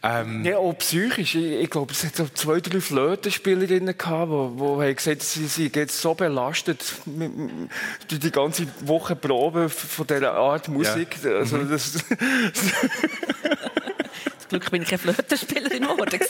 [0.01, 1.35] Ähm, ja, auch psychisch.
[1.35, 5.47] Ich, ich glaube, es hat so zwei, drei Flötenspielerinnen gehabt, die, die haben gesagt, sie
[5.47, 11.17] sind jetzt so belastet durch die ganze Woche Probe von dieser Art Musik.
[11.25, 11.39] Ja.
[11.39, 11.71] Also, mhm.
[11.71, 11.95] das,
[14.49, 16.21] Zum Glück bin ich keine Flötenspielerin geworden,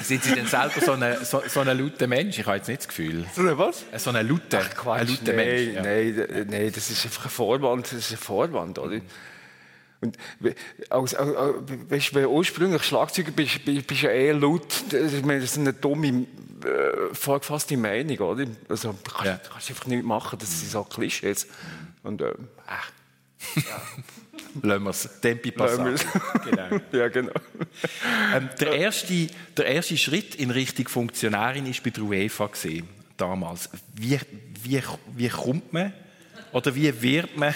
[0.00, 2.38] Sind Sie denn selber so ein so, so eine lauter Mensch?
[2.38, 3.26] Ich habe jetzt nicht das Gefühl.
[3.34, 3.84] So eine was?
[3.96, 5.74] So ein lauter, Ach, ein lauter nein, Mensch.
[5.74, 5.82] Ja.
[5.82, 7.86] Nein, nein, das ist einfach ein Vorwand.
[7.86, 9.00] Das ist ein Vorwand, oder?
[10.00, 10.18] Und
[10.90, 11.34] als, als,
[11.88, 14.66] weißt, wenn du ursprünglich Schlagzeuger bist, bist du ja eher laut.
[14.92, 16.26] Ich meine, das ist eine dumme,
[16.64, 18.46] äh, vorgefasste Meinung, oder?
[18.68, 19.40] Also, du kannst, ja.
[19.50, 21.48] kannst einfach nicht machen, das sind so Klischees.
[22.02, 22.34] Und, äh,
[23.56, 23.82] ja.
[24.62, 25.08] Lassen wir es.
[25.20, 26.04] Tempi Passage.
[26.44, 26.80] genau.
[26.92, 27.32] ja, genau.
[28.34, 33.70] Ähm, der, erste, der erste Schritt in Richtung Funktionärin war bei der UEFA gesehen, damals.
[33.94, 34.18] Wie,
[34.62, 34.82] wie,
[35.14, 35.92] wie kommt man
[36.52, 37.54] oder wie wird man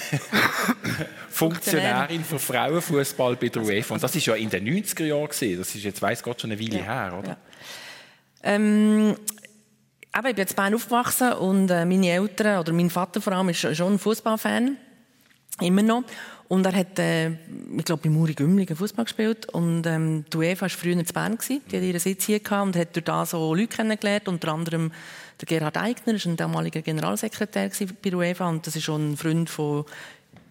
[1.31, 3.95] Funktionärin für Frauenfußball bei der UEFA?
[3.95, 5.29] Und das war ja in den 90er Jahren.
[5.29, 5.59] Gewesen.
[5.59, 6.85] Das ist jetzt, weiss Gott, schon eine Weile ja.
[6.85, 7.29] her, oder?
[7.29, 7.37] Ja.
[8.43, 9.17] Ähm,
[10.13, 13.49] aber ich bin in Bern aufgewachsen und äh, meine Eltern, oder mein Vater vor allem,
[13.51, 14.77] ist schon ein Fußballfan.
[15.61, 16.05] Immer noch.
[16.51, 19.49] Und er hat, äh, ich glaube, bei Muri Gümligen Fußball gespielt.
[19.51, 21.37] Und ähm, die UEFA war früher in Bern.
[21.37, 21.61] Gewesen.
[21.71, 24.27] Die hat ihren Sitz hier gehabt und hat durch da so Leute kennengelernt.
[24.27, 24.91] Unter anderem
[25.41, 27.71] der Gerhard Eigner, ist ein damaliger Generalsekretär
[28.03, 28.49] bei der UEFA.
[28.49, 29.85] Und das ist schon ein Freund von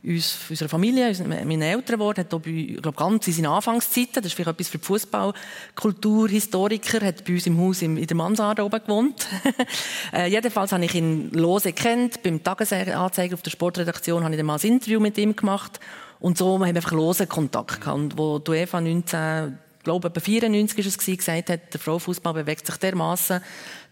[0.04, 4.28] uns, unserer Familie, meinen Eltern geworden, hat bei, ich glaube, ganz in seinen Anfangszeiten, das
[4.28, 8.64] ist vielleicht etwas für die Fußballkultur, Historiker, hat bei uns im Haus in der Mansarde
[8.64, 9.28] oben gewohnt.
[10.14, 12.24] äh, jedenfalls habe ich ihn lose kennt.
[12.24, 15.80] Beim Tagesanzeiger auf der Sportredaktion habe ich dann mal ein Interview mit ihm gemacht.
[16.20, 17.98] Und so haben wir einfach lose Kontakt gehabt.
[17.98, 22.34] Und wo die UEFA 19 ich glaube, etwa 94 war es, gesagt hat, der Frauenfußball
[22.34, 23.40] bewegt sich dermaßen,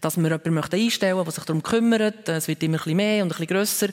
[0.02, 2.28] dass wir jemanden einstellen möchten, der sich darum kümmert.
[2.28, 3.88] Es wird immer ein bisschen mehr und ein bisschen grösser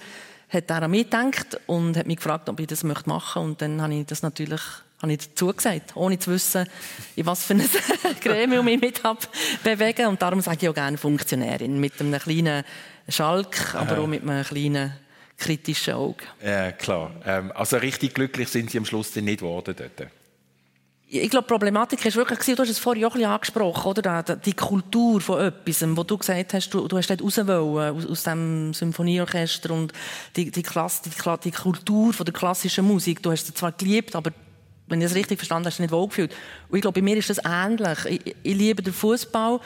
[0.50, 3.40] hat er an mich gedacht und hat mich gefragt, ob ich das machen möchte.
[3.40, 4.62] Und dann habe ich das natürlich
[5.02, 6.68] habe ich dazu gesagt, ohne zu wissen,
[7.16, 7.64] in was für ein
[8.22, 9.20] Gremium ich habe
[9.64, 10.08] bewegen.
[10.08, 11.80] Und darum sage ich auch gerne Funktionärin.
[11.80, 12.64] Mit einem kleinen
[13.10, 14.94] Schalk, aber auch mit einem kleinen
[15.38, 16.24] kritischen Auge.
[16.44, 17.12] Ja, klar.
[17.26, 20.10] Ähm, also richtig glücklich sind Sie am Schluss nicht geworden dort?
[21.20, 24.36] Ich glaube, die Problematik ist wirklich, du hast es vorhin auch ein bisschen angesprochen, oder?
[24.38, 28.06] Die Kultur von etwas, wo du gesagt hast, du, du hast dort raus wollen, aus,
[28.06, 29.94] aus dem Symphonieorchester und
[30.36, 33.22] die, die, Klasse, die, die, Kultur von der klassischen Musik.
[33.22, 34.32] Du hast sie zwar geliebt, aber
[34.88, 36.32] wenn ich es richtig verstanden habe, hast du nicht wohlgefühlt.
[36.70, 38.06] Und ich glaube, bei mir ist das ähnlich.
[38.06, 39.60] Ich, ich liebe den Fußball,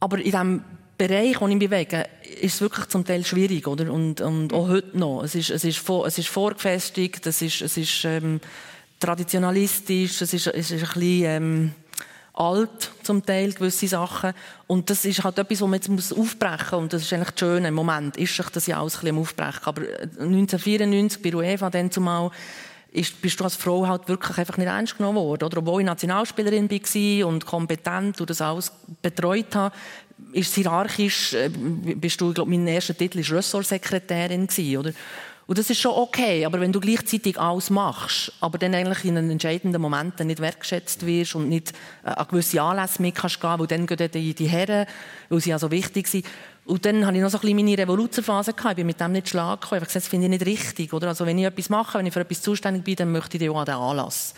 [0.00, 0.64] aber in dem
[0.96, 2.06] Bereich, wo ich mich bewege,
[2.40, 3.92] ist es wirklich zum Teil schwierig, oder?
[3.92, 5.22] Und, und auch heute noch.
[5.22, 8.40] Es ist, es ist, es ist vorgefestigt, es ist, es ist, ähm,
[8.98, 11.74] traditionalistisch, es ist, es ist ein bisschen ähm,
[12.34, 14.32] alt zum Teil, gewisse Sachen.
[14.66, 16.82] Und das ist halt etwas, was man jetzt muss aufbrechen muss.
[16.82, 17.68] Und das ist eigentlich das Schöne.
[17.68, 19.64] Im Moment ist sich das ja alles ein bisschen Aufbrechen.
[19.64, 22.30] Aber 1994 bei UEFA dann zumal
[22.90, 25.44] ist, bist du als Frau halt wirklich einfach nicht ernst genommen worden.
[25.44, 29.74] Oder obwohl ich Nationalspielerin war und kompetent und das alles betreut habe,
[30.32, 34.92] ist hierarchisch, äh, bist du, ich glaube, mein erster Titel war Ressortsekretärin oder?
[35.48, 39.16] Und das ist schon okay, aber wenn du gleichzeitig alles machst, aber dann eigentlich in
[39.16, 41.72] einen entscheidenden Momenten nicht wertgeschätzt wirst und nicht
[42.04, 44.84] äh, an gewisse Anlässe mit kannst gehen, weil dann gehen die, die Herren,
[45.30, 46.26] weil sie ja so wichtig sind.
[46.66, 48.72] Und dann hatte ich noch so ein bisschen meine Revolutionphase gehabt.
[48.72, 49.78] Ich bin mit dem nicht schlagen gekommen.
[49.78, 51.08] Ich habe gesagt, das finde ich nicht richtig, oder?
[51.08, 53.58] Also wenn ich etwas mache, wenn ich für etwas zuständig bin, dann möchte ich auch
[53.58, 54.34] an den Anlass.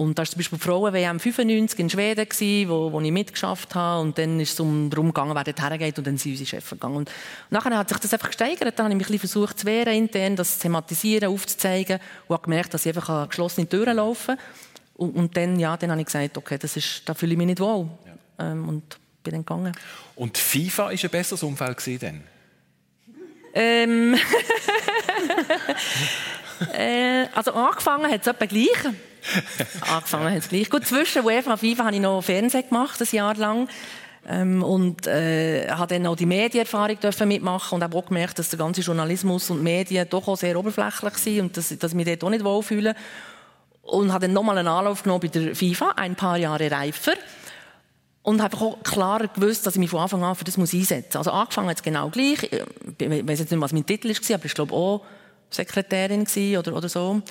[0.00, 4.00] Und da war zum Beispiel die Frauen-WM 95 in Schweden, wo, wo ich mitgeschafft habe.
[4.00, 5.98] Und dann ist es um darum gegangen, wer dort hergeht.
[5.98, 6.96] Und dann sind unsere Chefs gegangen.
[6.96, 7.10] Und
[7.50, 8.78] nachher hat sich das einfach gesteigert.
[8.78, 12.00] Dann habe ich mich ein bisschen versucht zu wehren intern, das zu thematisieren, aufzuzeigen.
[12.26, 14.38] Und habe gemerkt, dass ich einfach an geschlossene Türen laufe.
[14.94, 17.48] Und, und dann, ja, dann habe ich gesagt, okay, das ist, da fühle ich mich
[17.48, 17.86] nicht wohl.
[18.38, 18.52] Ja.
[18.52, 19.76] Ähm, und bin dann gegangen.
[20.16, 22.24] Und FIFA war ein besseres Umfeld gewesen,
[23.52, 24.16] ähm
[26.72, 28.68] äh, also angefangen hat es etwa gleich.
[29.92, 30.70] Angefangen hat es gleich.
[30.70, 33.68] Gut, zwischen UEFA und FIFA habe ich noch Fernsehen gemacht, ein Jahr lang.
[34.28, 38.58] Ähm, und äh, habe dann auch die Medienerfahrung mitmachen und habe auch gemerkt, dass der
[38.58, 42.24] ganze Journalismus und Medien doch auch sehr oberflächlich sind und dass, dass ich mich dort
[42.24, 42.94] auch nicht wohlfühle.
[43.82, 47.14] Und habe dann nochmal einen Anlauf genommen bei der FIFA, ein paar Jahre reifer.
[48.22, 51.08] Und habe auch klarer gewusst, dass ich mich von Anfang an für das muss einsetzen
[51.08, 51.26] muss.
[51.26, 52.42] Also angefangen hat es genau gleich.
[52.42, 55.02] Ich weiß jetzt nicht, was mein Titel war, aber ich glaube auch
[55.50, 56.26] Sekretärin
[56.56, 57.22] oder, oder so.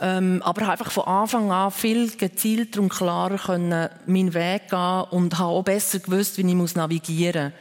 [0.00, 5.38] Ähm, aber einfach von Anfang an viel gezielter und klarer können meinen Weg gehen und
[5.38, 7.52] habe auch besser gewusst, wie ich muss navigieren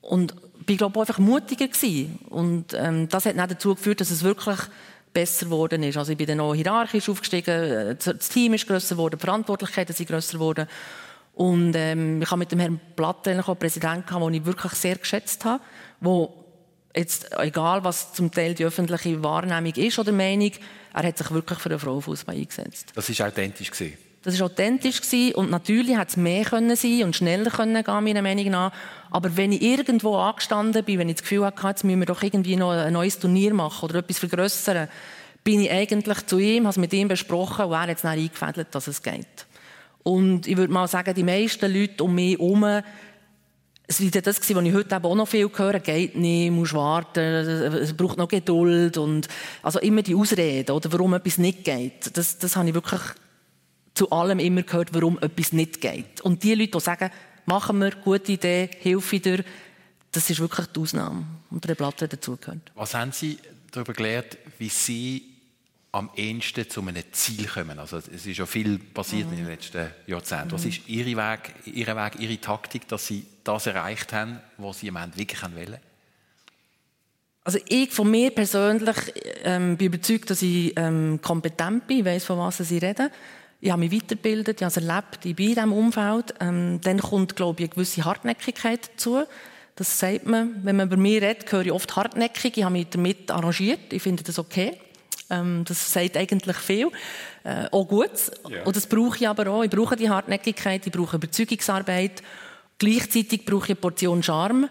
[0.00, 0.10] muss.
[0.10, 0.34] Und
[0.66, 2.18] ich glaube einfach mutiger gewesen.
[2.30, 4.58] Und ähm, das hat dann dazu geführt, dass es wirklich
[5.12, 5.96] besser geworden ist.
[5.96, 10.08] Also ich bin dann auch hierarchisch aufgestiegen, das Team ist grösser geworden, die Verantwortlichkeiten sind
[10.08, 10.66] grösser geworden.
[11.34, 15.44] Und ähm, ich habe mit dem Herrn Platt einen Präsidenten den ich wirklich sehr geschätzt
[15.44, 15.62] habe,
[16.00, 16.43] wo
[16.96, 20.52] Jetzt, egal was zum Teil die öffentliche Wahrnehmung ist oder Meinung,
[20.92, 22.92] er hat sich wirklich für den Frauenfußball eingesetzt.
[22.94, 23.98] Das ist authentisch gewesen.
[24.22, 28.04] Das war authentisch gewesen und natürlich hätte es mehr können sein und schneller können gehen,
[28.04, 28.72] meiner Meinung nach.
[29.10, 32.22] Aber wenn ich irgendwo angestanden bin, wenn ich das Gefühl hatte, jetzt müssen wir doch
[32.22, 34.88] irgendwie noch ein neues Turnier machen oder etwas vergrößern,
[35.42, 38.12] bin ich eigentlich zu ihm, habe es mit ihm besprochen und er hat es dann
[38.12, 39.46] eingefädelt, dass es geht.
[40.02, 42.82] Und ich würde mal sagen, die meisten Leute um mich herum
[43.86, 47.94] es war das, was ich heute auch noch viel höre, geht nicht, muss warten, es
[47.94, 49.28] braucht noch Geduld und
[49.62, 52.16] also immer die Ausreden, oder warum etwas nicht geht.
[52.16, 53.02] Das, das habe ich wirklich
[53.92, 56.20] zu allem immer gehört, warum etwas nicht geht.
[56.22, 57.10] Und die Leute, die sagen,
[57.46, 59.44] machen wir, gute Idee, hilfe dir,
[60.10, 61.26] das ist wirklich die Ausnahme.
[61.50, 62.72] Und der Platte dazugehört.
[62.74, 63.38] Was haben Sie
[63.70, 65.33] darüber gelernt, wie Sie
[65.94, 67.78] am ehesten zu einem Ziel kommen?
[67.78, 69.34] Also es ist ja viel passiert mhm.
[69.34, 70.52] in den letzten Jahrzehnten.
[70.52, 74.88] Was ist Ihr Weg, Ihr Weg, Ihre Taktik, dass Sie das erreicht haben, was Sie
[74.88, 75.78] im Ende wirklich wollen?
[77.44, 78.96] Also ich von mir persönlich
[79.44, 83.10] ähm, bin überzeugt, dass ich ähm, kompetent bin, ich weiss, von was Sie reden.
[83.60, 86.34] Ich habe mich weitergebildet, ich habe es erlebt, ich bin in diesem Umfeld.
[86.40, 89.24] Ähm, dann kommt, glaube ich, eine gewisse Hartnäckigkeit dazu.
[89.76, 92.56] Das sagt man, wenn man über mich redet, höre ich oft hartnäckig.
[92.56, 94.78] Ich habe mich damit arrangiert, ich finde das okay.
[95.30, 96.88] Ähm, das sagt eigentlich viel.
[97.44, 98.10] Äh, auch gut.
[98.48, 98.62] Ja.
[98.64, 99.62] Und das brauche ich aber auch.
[99.62, 102.22] Ich brauche die Hartnäckigkeit, ich brauche Überzeugungsarbeit.
[102.78, 104.68] Gleichzeitig brauche ich eine Portion Charme.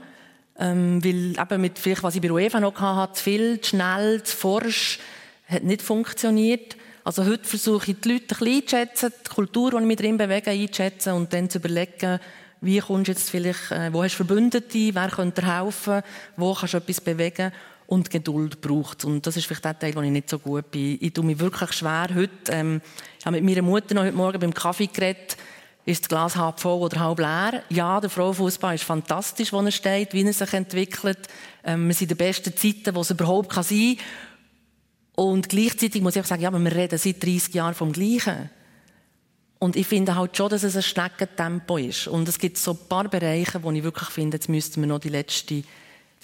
[0.59, 4.21] Ähm, weil eben mit vielleicht, was ich bei UEFA noch hatte, zu viel, zu schnell,
[4.21, 4.99] zu forsch,
[5.47, 6.77] hat nicht funktioniert.
[7.03, 10.17] Also heute versuche ich die Leute ein bisschen einzuschätzen, die Kultur, die ich mich drin
[10.17, 12.19] bewege, einzuschätzen und dann zu überlegen,
[12.61, 16.01] wie kommst du jetzt vielleicht, äh, wo hast du Verbündete, wer könnte dir helfen,
[16.37, 17.51] wo kannst du etwas bewegen
[17.93, 19.05] und Geduld braucht.
[19.05, 20.97] Und das ist vielleicht der Teil, wo ich nicht so gut bin.
[20.99, 22.07] Ich tue mich wirklich schwer.
[22.13, 22.81] Heute, ähm,
[23.19, 25.37] ich habe mit meiner Mutter noch heute Morgen beim Kaffee geredet,
[25.85, 27.61] ist das Glas halb voll oder halb leer?
[27.69, 31.19] Ja, der Frauenfußball ist fantastisch, wo er steht, wie er sich entwickelt.
[31.63, 35.25] Ähm, wir sind in den besten Zeiten, wo es überhaupt kann sein kann.
[35.25, 38.49] Und gleichzeitig muss ich auch sagen, ja, aber wir reden seit 30 Jahren vom Gleichen.
[39.59, 42.07] Und ich finde halt schon, dass es ein Schneckentempo ist.
[42.07, 44.99] Und es gibt so ein paar Bereiche, wo ich wirklich finde, jetzt müssten wir noch
[44.99, 45.63] die letzte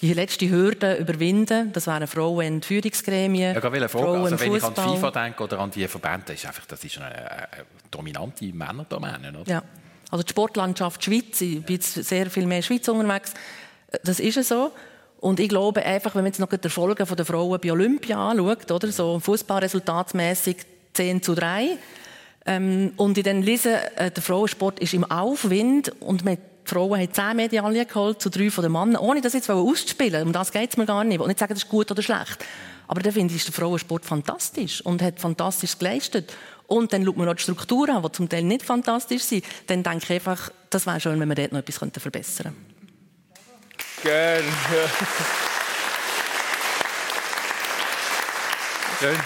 [0.00, 1.72] die letzte Hürde überwinden.
[1.72, 3.54] Das wären Frauen in Führungsgremien.
[3.54, 3.88] Ja, Frage.
[3.88, 6.82] Frauen also, wenn ich an die FIFA denke oder an die Verbände, ist einfach, das
[6.84, 7.48] ist eine, eine
[7.90, 9.38] dominante Männerdomäne.
[9.40, 9.50] Oder?
[9.50, 9.62] Ja.
[10.10, 13.34] Also die Sportlandschaft Schweiz, ich bin jetzt sehr viel mehr in Schweiz unterwegs,
[14.02, 14.72] das ist so.
[15.20, 18.70] Und ich glaube einfach, wenn man jetzt noch die Erfolge der Frauen bei Olympia anschaut,
[18.70, 20.56] oder, so fußballresultatsmäßig
[20.94, 21.76] 10 zu 3,
[22.46, 26.38] ähm, und ich dann lese, äh, der Frauensport ist im Aufwind und man
[26.70, 30.26] die Frauen haben zehn Medaillen geholt zu drei von den Männern, ohne das jetzt auszuspielen.
[30.26, 31.14] Um das geht es mir gar nicht.
[31.14, 32.44] Ich will nicht sagen, das ist gut oder schlecht.
[32.86, 36.32] Aber dann finde ich, ist der Frauensport fantastisch und hat fantastisch geleistet.
[36.66, 39.44] Und dann schaut man noch die Strukturen an, die zum Teil nicht fantastisch sind.
[39.66, 42.80] Dann denke ich einfach, das wäre schön, wenn wir dort noch etwas verbessern könnten.
[44.02, 44.44] Gerne.
[49.00, 49.16] Schön.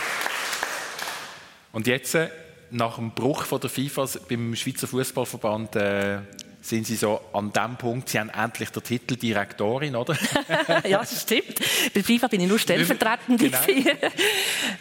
[1.72, 2.30] Und jetzt, äh,
[2.70, 6.18] nach dem Bruch von der FIFA beim Schweizer Fußballverband, äh,
[6.64, 10.16] sind Sie so an dem Punkt, Sie haben endlich den Titel Direktorin, oder?
[10.88, 11.60] ja, das stimmt.
[11.94, 13.38] Bei FIFA bin ich nur stellvertretend.
[13.38, 13.58] Genau.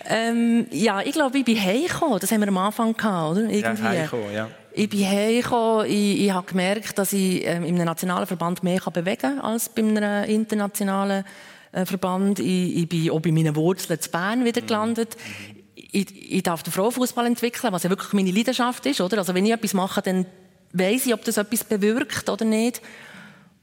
[0.05, 2.19] ähm, ja, ich glaube, ich bin heimgekommen.
[2.19, 3.41] Das haben wir am Anfang gehabt, oder?
[3.41, 3.61] Irgendwie.
[3.61, 4.49] Ja, heimgekommen, ja.
[4.71, 5.85] Ich bin heimgekommen.
[5.87, 9.67] Ich, ich habe gemerkt, dass ich ähm, einem nationalen Verband mehr kann bewegen kann als
[9.67, 11.25] bei einem internationalen
[11.73, 12.39] äh, Verband.
[12.39, 14.67] Ich, ich bin auch bei meinen Wurzeln zu Bern wieder mhm.
[14.67, 15.17] gelandet.
[15.17, 15.63] Mhm.
[15.75, 19.17] Ich, ich, darf den Frauenfußball entwickeln, was ja wirklich meine Leidenschaft ist, oder?
[19.17, 20.25] Also wenn ich etwas mache, dann
[20.73, 22.81] weiß ich, ob das etwas bewirkt oder nicht.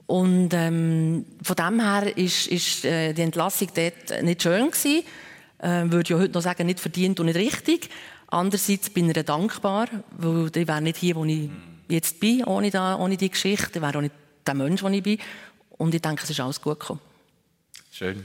[0.06, 5.04] Und ähm, von dem her ist, ist äh, die Entlassung dort nicht schön gewesen.
[5.58, 7.90] Äh, würde ich heute noch sagen, nicht verdient und nicht richtig.
[8.26, 11.50] Andererseits bin ich ihr dankbar, weil ich wäre nicht hier, wo ich
[11.88, 13.78] jetzt bin, ohne, da, ohne die Geschichte.
[13.78, 14.14] Ich wäre auch nicht
[14.46, 15.18] der Mensch, der ich bin.
[15.78, 17.00] Und ich denke, es ist alles gut gekommen.
[17.92, 18.24] Schön.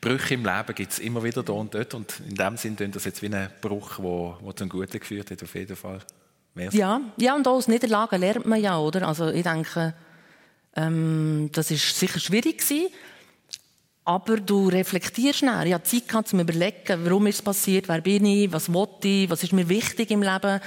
[0.00, 1.94] Brüche im Leben gibt es immer wieder da und dort.
[1.94, 5.42] Und in dem Sinne ist das jetzt wie ein Bruch, der zum Guten geführt hat,
[5.42, 6.00] auf jeden Fall.
[6.54, 9.06] Ja, ja, und auch aus Niederlagen lernt man ja, oder?
[9.06, 9.94] Also ich denke,
[10.76, 12.88] ähm, das ist sicher schwierig gewesen,
[14.04, 15.68] aber du reflektierst schnell.
[15.68, 19.08] Ich hatte Zeit gehabt, zu überlegen, warum ist es passiert, wer bin ich, was wollte
[19.08, 20.60] ich, was ist mir wichtig im Leben.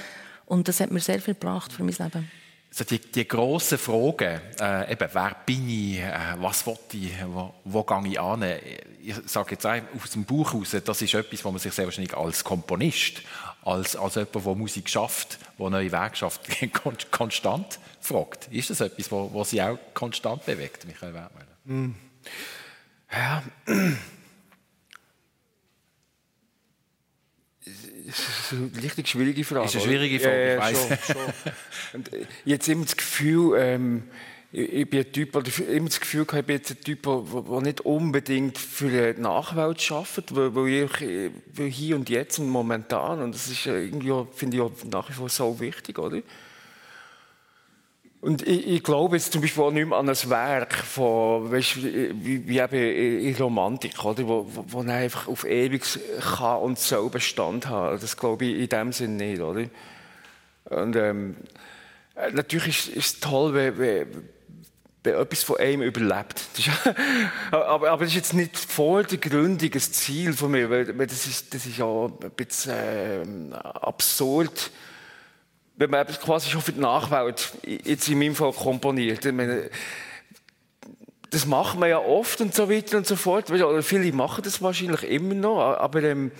[0.46, 2.30] Und das hat mir sehr viel gebracht für mein Leben.
[2.70, 7.54] Also die, die grossen Fragen, äh, eben, wer bin ich, äh, was will ich, wo,
[7.64, 8.44] wo gehe ich an?
[9.00, 12.16] Ich sage jetzt aus dem Buch heraus, das ist etwas, was man sich sehr wahrscheinlich
[12.16, 13.22] als Komponist,
[13.64, 16.42] als, als jemand, der Musik schafft, der neue Wege schafft,
[17.10, 18.48] konstant fragt.
[18.52, 21.46] Ist das etwas, was Sie auch konstant bewegt, Michael Wertmüller?
[21.64, 21.94] Mm.
[23.10, 23.42] Ja.
[28.06, 29.62] Das ist eine richtig schwierige Frage.
[29.62, 31.32] Das ist eine schwierige Frage, ja, ja, schon, schon.
[31.94, 34.02] Und äh, jetzt immer das Gefühl, ähm,
[34.56, 37.60] ich, bin ein Typ, oder immer das Gefühl gehabt, ich bin jetzt ein Typ, der
[37.60, 43.34] nicht unbedingt für die Nachwelt arbeitet, weil, weil ich hier und jetzt und momentan, und
[43.34, 46.22] das ist irgendwie, finde ich auch nach wie vor so wichtig, oder?
[48.20, 51.82] Und ich, ich, glaube jetzt zum Beispiel auch nicht mehr an ein Werk von, weißt,
[51.82, 54.26] wie, wie eben in Romantik, oder?
[54.26, 55.82] Wo, wo, wo einfach auf ewig
[56.20, 58.00] kann und soll Bestand haben.
[58.00, 59.66] Das glaube ich in dem Sinne nicht, oder?
[60.70, 61.36] Und ähm,
[62.32, 64.28] natürlich ist, ist es toll, wenn, wenn,
[65.04, 66.42] wenn etwas von einem überlebt.
[67.50, 71.66] Aber, aber das ist jetzt nicht vordergründig ein Ziel von mir, weil, das, ist, das
[71.66, 74.70] ist ja ein bisschen äh, absurd
[75.76, 79.24] wenn man quasi schon für die Nachwelt jetzt in meinem Fall komponiert.
[79.32, 79.70] Meine,
[81.30, 83.50] das macht man ja oft und so weiter und so fort.
[83.50, 86.30] Oder viele machen das wahrscheinlich immer noch, aber ähm,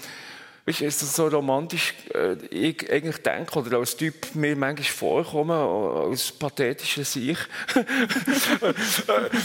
[0.66, 5.50] weißt, ist das so romantisch, äh, ich eigentlich denke, oder als Typ mir manchmal vorkommen,
[5.50, 7.38] als pathetischer Sieg.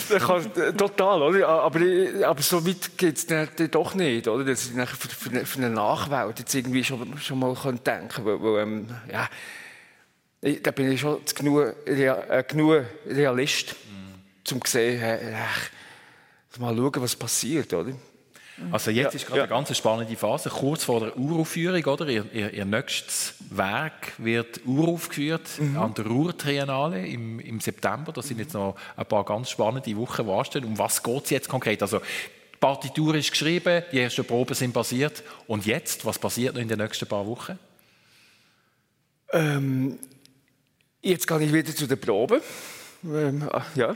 [0.09, 1.47] Äh, total, oder?
[1.47, 1.79] Aber,
[2.23, 4.43] aber so weit geht es dann doch nicht, oder?
[4.43, 7.55] Dass ich für, für, für eine Nachwelt jetzt irgendwie schon, schon mal
[7.85, 8.25] denken kann.
[8.25, 9.29] Weil, weil ähm, ja,
[10.61, 14.55] da bin ich schon genug, äh, genug Realist, mhm.
[14.55, 15.35] um zu sehen, äh,
[16.59, 17.93] mal schauen, was passiert, oder?
[18.71, 19.43] Also jetzt ja, ist gerade ja.
[19.45, 22.07] eine ganz spannende Phase, kurz vor der Uraufführung, oder?
[22.07, 25.77] Ihr, ihr, ihr nächstes Werk wird uraufgeführt mhm.
[25.77, 28.11] an der Ruhr-Triennale im, im September.
[28.11, 30.65] Das sind jetzt noch ein paar ganz spannende Wochen, anstehen.
[30.65, 31.81] Um was geht es jetzt konkret?
[31.81, 35.23] Also die Partitur ist geschrieben, die ersten Proben sind passiert.
[35.47, 37.57] Und jetzt, was passiert noch in den nächsten paar Wochen?
[39.31, 39.99] Ähm,
[41.01, 42.41] Jetzt gehe ich wieder zu der Probe.
[43.05, 43.95] Ähm, ah, ja.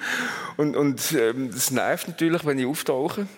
[0.56, 3.28] und und ähm, das nervt natürlich, wenn ich auftauche.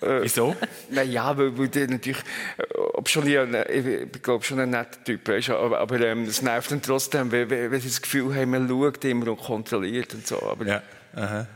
[0.00, 0.54] Äh, Wieso?
[0.90, 2.22] Naja, weil, weil der natürlich,
[2.58, 6.42] äh, ob schon ich, ich glaube schon ein netter Typ ist, aber, aber ähm, es
[6.42, 10.26] nervt dann trotzdem, weil, weil sie das Gefühl haben, man schaut immer und kontrolliert und
[10.26, 10.42] so.
[10.42, 10.82] Aber, ja.
[11.14, 11.46] Aha.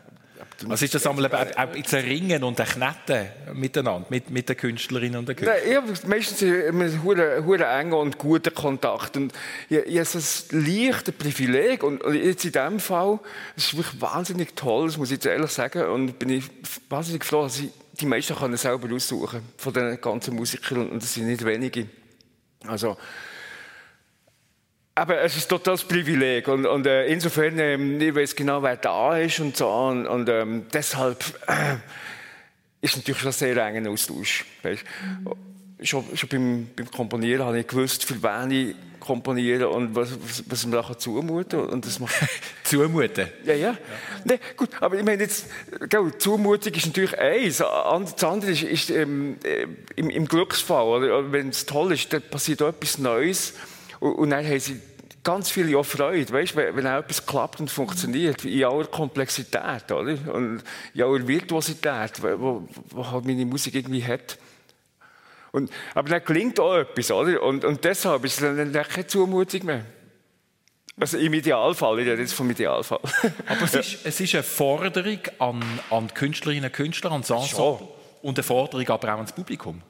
[0.66, 4.56] Was ist das einmal auch jetzt ein Ringen und ein Knetten miteinander, mit, mit den
[4.56, 5.70] Künstlerinnen und den Künstlern?
[5.70, 9.16] Ja, meistens einen hohen engen und guten Kontakt.
[9.16, 9.32] Und
[9.68, 11.82] ich, ich habe so ein leichtes Privileg.
[11.82, 13.20] Und, jetzt in diesem Fall,
[13.54, 15.84] das ist wirklich wahnsinnig toll, das muss ich jetzt ehrlich sagen.
[15.84, 16.44] Und bin ich
[16.88, 17.70] wahnsinnig froh, dass ich
[18.00, 20.90] die meisten können selber aussuchen von den ganzen Musikern.
[20.90, 21.86] Und das sind nicht wenige.
[22.66, 22.96] Also,
[24.94, 28.76] aber es ist total das Privileg und, und äh, insofern, ähm, ich weiß genau, wer
[28.76, 31.76] da ist und so und, und ähm, deshalb äh,
[32.82, 34.44] ist natürlich schon sehr engen Austausch.
[34.62, 34.84] Weißt?
[35.24, 35.59] Mhm.
[35.82, 40.44] Schon, schon beim, beim Komponieren habe ich gewusst, für wen ich komponiere und was, was,
[40.46, 42.14] was man da zumuten und das macht
[42.64, 43.28] zumuten?
[43.44, 43.70] Ja, ja.
[43.70, 43.78] ja.
[44.24, 45.46] Nee, gut, aber ich meine jetzt,
[45.88, 49.66] gell, Zumutung ist natürlich eins, das andere ist, ist ähm, äh,
[49.96, 53.54] im, im Glücksfall, oder, wenn es toll ist, dann passiert etwas Neues
[53.98, 54.80] und, und dann haben sie
[55.24, 59.90] ganz viele auch Freude, weißt, wenn, wenn auch etwas klappt und funktioniert, in aller Komplexität,
[59.90, 60.16] oder?
[60.32, 60.62] Und
[60.94, 64.38] in aller Virtuosität, wo, wo halt meine Musik irgendwie hat.
[65.52, 67.42] Und, aber dann gelingt auch etwas, oder?
[67.42, 69.84] Und, und deshalb ist es dann keine Zumutung mehr.
[70.98, 73.00] Also im Idealfall, ich rede jetzt vom Idealfall.
[73.46, 77.30] Aber es ist, es ist eine Forderung an, an die Künstlerinnen und Künstler, an das
[77.30, 77.88] Ensemble
[78.22, 79.82] und eine Forderung aber auch ans Publikum.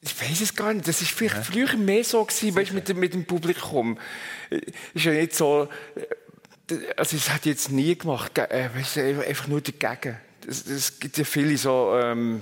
[0.00, 0.88] Ich weiß es gar nicht.
[0.88, 1.42] Das ist vielleicht ja.
[1.42, 3.98] früher mehr so gewesen, weißt, mit, dem, mit dem Publikum.
[4.94, 5.68] Ist ja nicht so.
[6.68, 8.38] Äh, also, es hat jetzt nie gemacht.
[8.38, 10.16] Äh, weißt, einfach nur dagegen.
[10.46, 11.98] Es gibt ja viele so.
[12.00, 12.40] Ähm,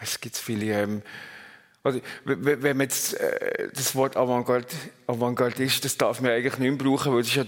[0.00, 0.82] es gibt viele.
[0.82, 1.02] Ähm,
[1.82, 4.66] also, wenn man jetzt äh, das Wort Avantgarde,
[5.06, 7.44] Avantgardist, das darf man eigentlich nicht mehr brauchen, weil das ist ja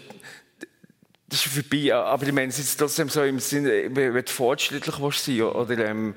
[1.28, 1.94] das ist vorbei.
[1.94, 6.14] Aber ich meine, es ist trotzdem so im Sinne, wenn du fortschrittlich sein oder ähm,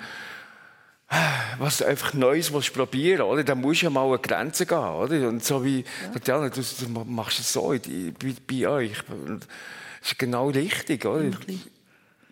[1.57, 3.43] was einfach Neues willst probieren oder?
[3.43, 4.77] dann musst du ja mal an Grenzen gehen.
[4.77, 5.27] Oder?
[5.27, 5.83] Und so wie,
[6.27, 6.49] ja.
[6.49, 8.93] du, du machst es so bei, bei euch.
[9.07, 11.05] Das ist genau richtig.
[11.05, 11.31] Oder?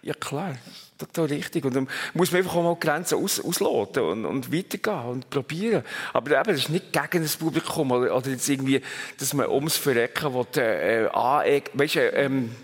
[0.03, 0.55] Ja, klar.
[0.97, 1.63] Total richtig.
[1.63, 5.83] Und dann muss man einfach auch mal Grenzen aus, ausloten und, und weitergehen und probieren.
[6.13, 8.81] Aber eben, das ist nicht gegen das Publikum oder, oder jetzt irgendwie,
[9.19, 12.55] dass man ums Verrecken will, äh, äh, weißt du, ähm,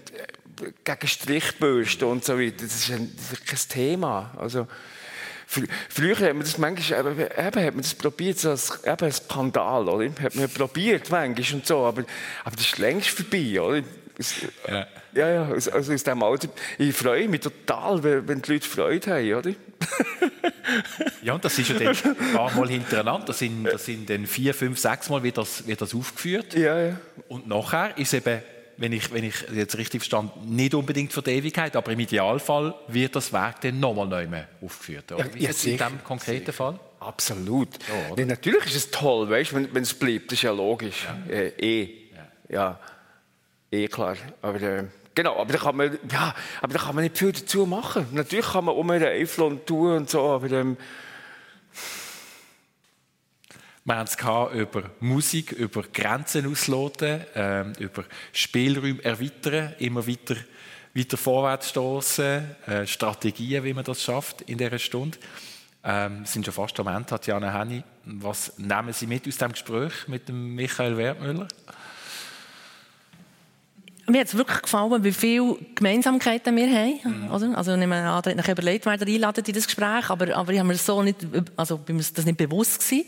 [0.84, 2.64] gegen Strichbürsten und so weiter.
[2.64, 4.32] Das ist, ein, das ist kein Thema.
[4.38, 4.68] Also,
[5.90, 10.10] Früher hat man das manchmal, eben, hat man das probiert, so als eben Skandal, oder?
[10.22, 12.06] Hat man probiert manchmal und so, aber,
[12.44, 13.84] aber das ist längst vorbei, oder?
[14.68, 14.88] Ja.
[15.16, 16.49] Ja, ja, also aus diesem Alter.
[16.78, 19.51] Ich freue mich total, wenn die Leute Freude haben, oder?
[21.22, 23.28] ja, und das ist ja dann ein paar Mal hintereinander.
[23.28, 26.55] Das sind, das sind dann vier, fünf, sechs Mal wird das, wird das aufgeführt.
[26.55, 26.97] Ja, ja.
[27.28, 28.41] Und nachher ist eben
[28.78, 32.74] wenn ich, wenn ich jetzt richtig verstand, nicht unbedingt für die Ewigkeit, aber im Idealfall
[32.88, 34.28] wird das Werk dann nochmal neu
[34.61, 35.11] aufgeführt.
[35.11, 35.30] Oder?
[35.38, 36.53] Ja, ist in diesem konkreten sicher.
[36.53, 36.80] Fall?
[36.99, 37.70] Absolut.
[38.09, 41.05] Oh, nee, natürlich ist es toll, weißt, wenn, wenn es bleibt, das ist ja logisch.
[41.28, 41.34] Ja.
[41.34, 41.89] Äh, eh.
[42.49, 42.80] Ja.
[43.74, 44.16] Eh klar.
[44.42, 47.66] Aber, äh, genau, aber da kann man, ja, aber da kann man nicht viel dazu
[47.66, 48.08] machen.
[48.12, 50.78] Natürlich kann man um einen Eiflon tun und so, aber ähm,
[53.86, 60.38] wir haben es über Musik, über Grenzen ausloten, äh, über Spielräume erweitern, immer weiter,
[60.94, 65.18] weiter vorwärts stoßen, äh, Strategien, wie man das schafft in dieser Stunde.
[65.84, 67.84] Ähm, sind schon fast am Ende, Tatjana Henny.
[68.06, 71.50] Was nehmen Sie mit aus dem Gespräch mit dem Michael Wertmüller?
[74.06, 76.99] Mir hat es wirklich gefallen, wie viele Gemeinsamkeiten wir haben.
[77.04, 77.32] Mhm.
[77.32, 77.58] Oder?
[77.58, 80.68] Also, ich meine, André hat überlegt, wer einladen in das Gespräch, aber, aber ich habe
[80.68, 81.20] mir so nicht,
[81.56, 83.06] also, bin mir das nicht bewusst gewesen.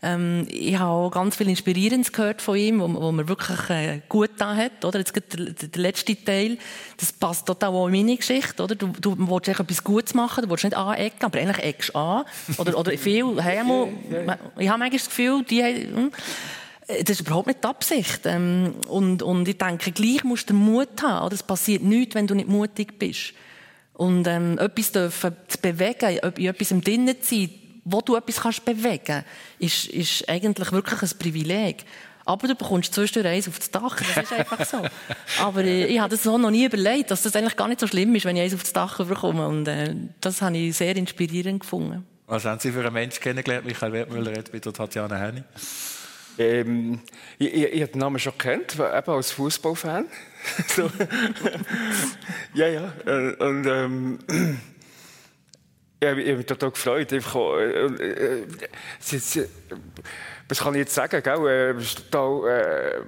[0.00, 4.00] Ähm, ich habe auch ganz viel Inspirierendes gehört von ihm, wo, wo mir wirklich äh,
[4.08, 4.84] gut da hat.
[4.84, 5.00] Oder?
[5.00, 6.56] Jetzt der, der, letzte Teil,
[6.96, 8.62] das passt total auch in meine Geschichte.
[8.62, 8.76] Oder?
[8.76, 12.24] Du, du willst etwas Gutes machen, du willst nicht anecken, aber eigentlich eckst du an.
[12.58, 16.12] Oder, oder viel, hey, ich habe manchmal das Gefühl, die haben, hm,
[16.88, 18.22] das ist überhaupt nicht die Absicht.
[18.24, 21.32] Ähm, und, und ich denke, gleich musst du Mut haben.
[21.34, 23.34] Es passiert nichts, wenn du nicht mutig bist.
[23.92, 27.50] Und ähm, etwas dürfen zu bewegen, in etwas im Drinnen zu sein,
[27.84, 29.26] wo du etwas kannst bewegen kannst,
[29.58, 31.84] ist, ist eigentlich wirklich ein Privileg.
[32.24, 33.96] Aber du bekommst zwischendurch eins auf das Dach.
[33.96, 34.82] Das ist einfach so.
[35.42, 37.86] Aber äh, ich habe das so noch nie überlegt, dass das eigentlich gar nicht so
[37.86, 39.46] schlimm ist, wenn ich eins auf das Dach bekomme.
[39.48, 42.06] Und äh, das habe ich sehr inspirierend gefunden.
[42.26, 45.42] Was haben Sie für einen Menschen kennengelernt, Michael Wertmüller, jetzt bei Tatjana Henny?
[46.38, 47.00] Ähm,
[47.38, 50.06] ich, ich, ich habe den Namen schon kennt, eben als Fußballfan.
[50.68, 50.90] so.
[52.54, 52.92] ja, ja.
[53.06, 54.18] Äh, und ähm,
[56.02, 57.12] ja, ich habe mich total gefreut.
[57.12, 59.48] Einfach, äh, äh, äh,
[60.48, 61.22] was kann ich jetzt sagen?
[61.22, 61.76] Gell?
[61.78, 63.00] Äh, total äh,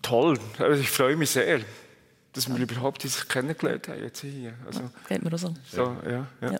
[0.00, 0.38] toll.
[0.58, 1.60] Also ich freue mich sehr,
[2.32, 4.02] dass wir überhaupt sich kennengelernt haben.
[4.02, 4.54] Jetzt hier.
[4.66, 5.54] Also, ja, geht mir auch so.
[5.70, 6.58] so ja, ja, ja.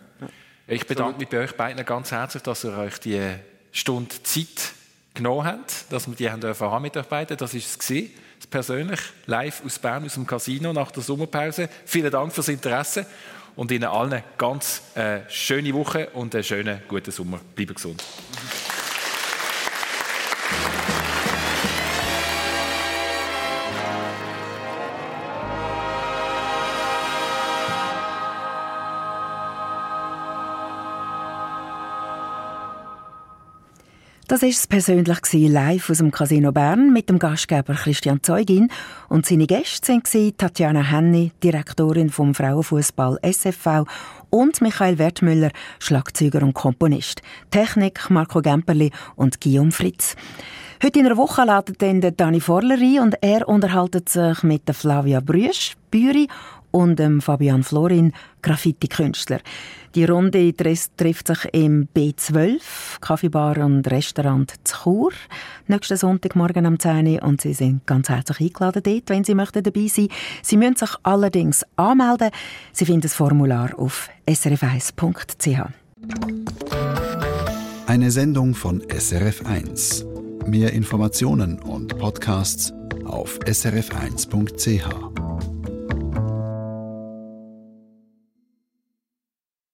[0.66, 3.20] Ich bedanke mich bei euch beiden ganz herzlich, dass ihr euch die
[3.72, 4.74] Stunde Zeit
[5.14, 7.36] genommen habt, dass wir die haben dürfen mit euch beiden.
[7.36, 8.12] Das ist es gewesen,
[8.50, 11.68] persönlich, live aus Bern, aus dem Casino nach der Sommerpause.
[11.84, 13.06] Vielen Dank fürs Interesse
[13.56, 17.40] und Ihnen allen ganz äh, schöne Woche und einen schönen, guten Sommer.
[17.54, 18.02] Bleiben gesund.
[34.32, 38.70] Das war es persönlich live aus dem Casino Bern mit dem Gastgeber Christian Zeugin
[39.10, 43.84] und seine Gäste waren Tatjana Henny, Direktorin vom Frauenfußball SFV
[44.30, 47.20] und Michael Wertmüller, Schlagzeuger und Komponist.
[47.50, 50.16] Technik Marco Gemperli und Guillaume Fritz.
[50.82, 54.74] Heute in einer Woche ladet dann Dani Vorler ein und er unterhält sich mit der
[54.74, 56.26] Flavia Brüsch, Büri
[56.72, 58.12] und dem Fabian Florin,
[58.42, 59.38] Graffiti-Künstler.
[59.94, 62.60] Die Runde trifft sich im B12,
[63.00, 65.12] Kaffeebar und Restaurant Chur,
[65.68, 69.62] nächsten Sonntagmorgen am 10 Uhr und Sie sind ganz herzlich eingeladen dort, wenn Sie möchten
[69.62, 70.08] dabei sein
[70.42, 72.30] Sie müssen sich allerdings anmelden.
[72.72, 75.72] Sie finden das Formular auf srf1.ch.
[77.86, 80.06] Eine Sendung von SRF1.
[80.46, 82.72] Mehr Informationen und Podcasts
[83.04, 85.51] auf srf1.ch.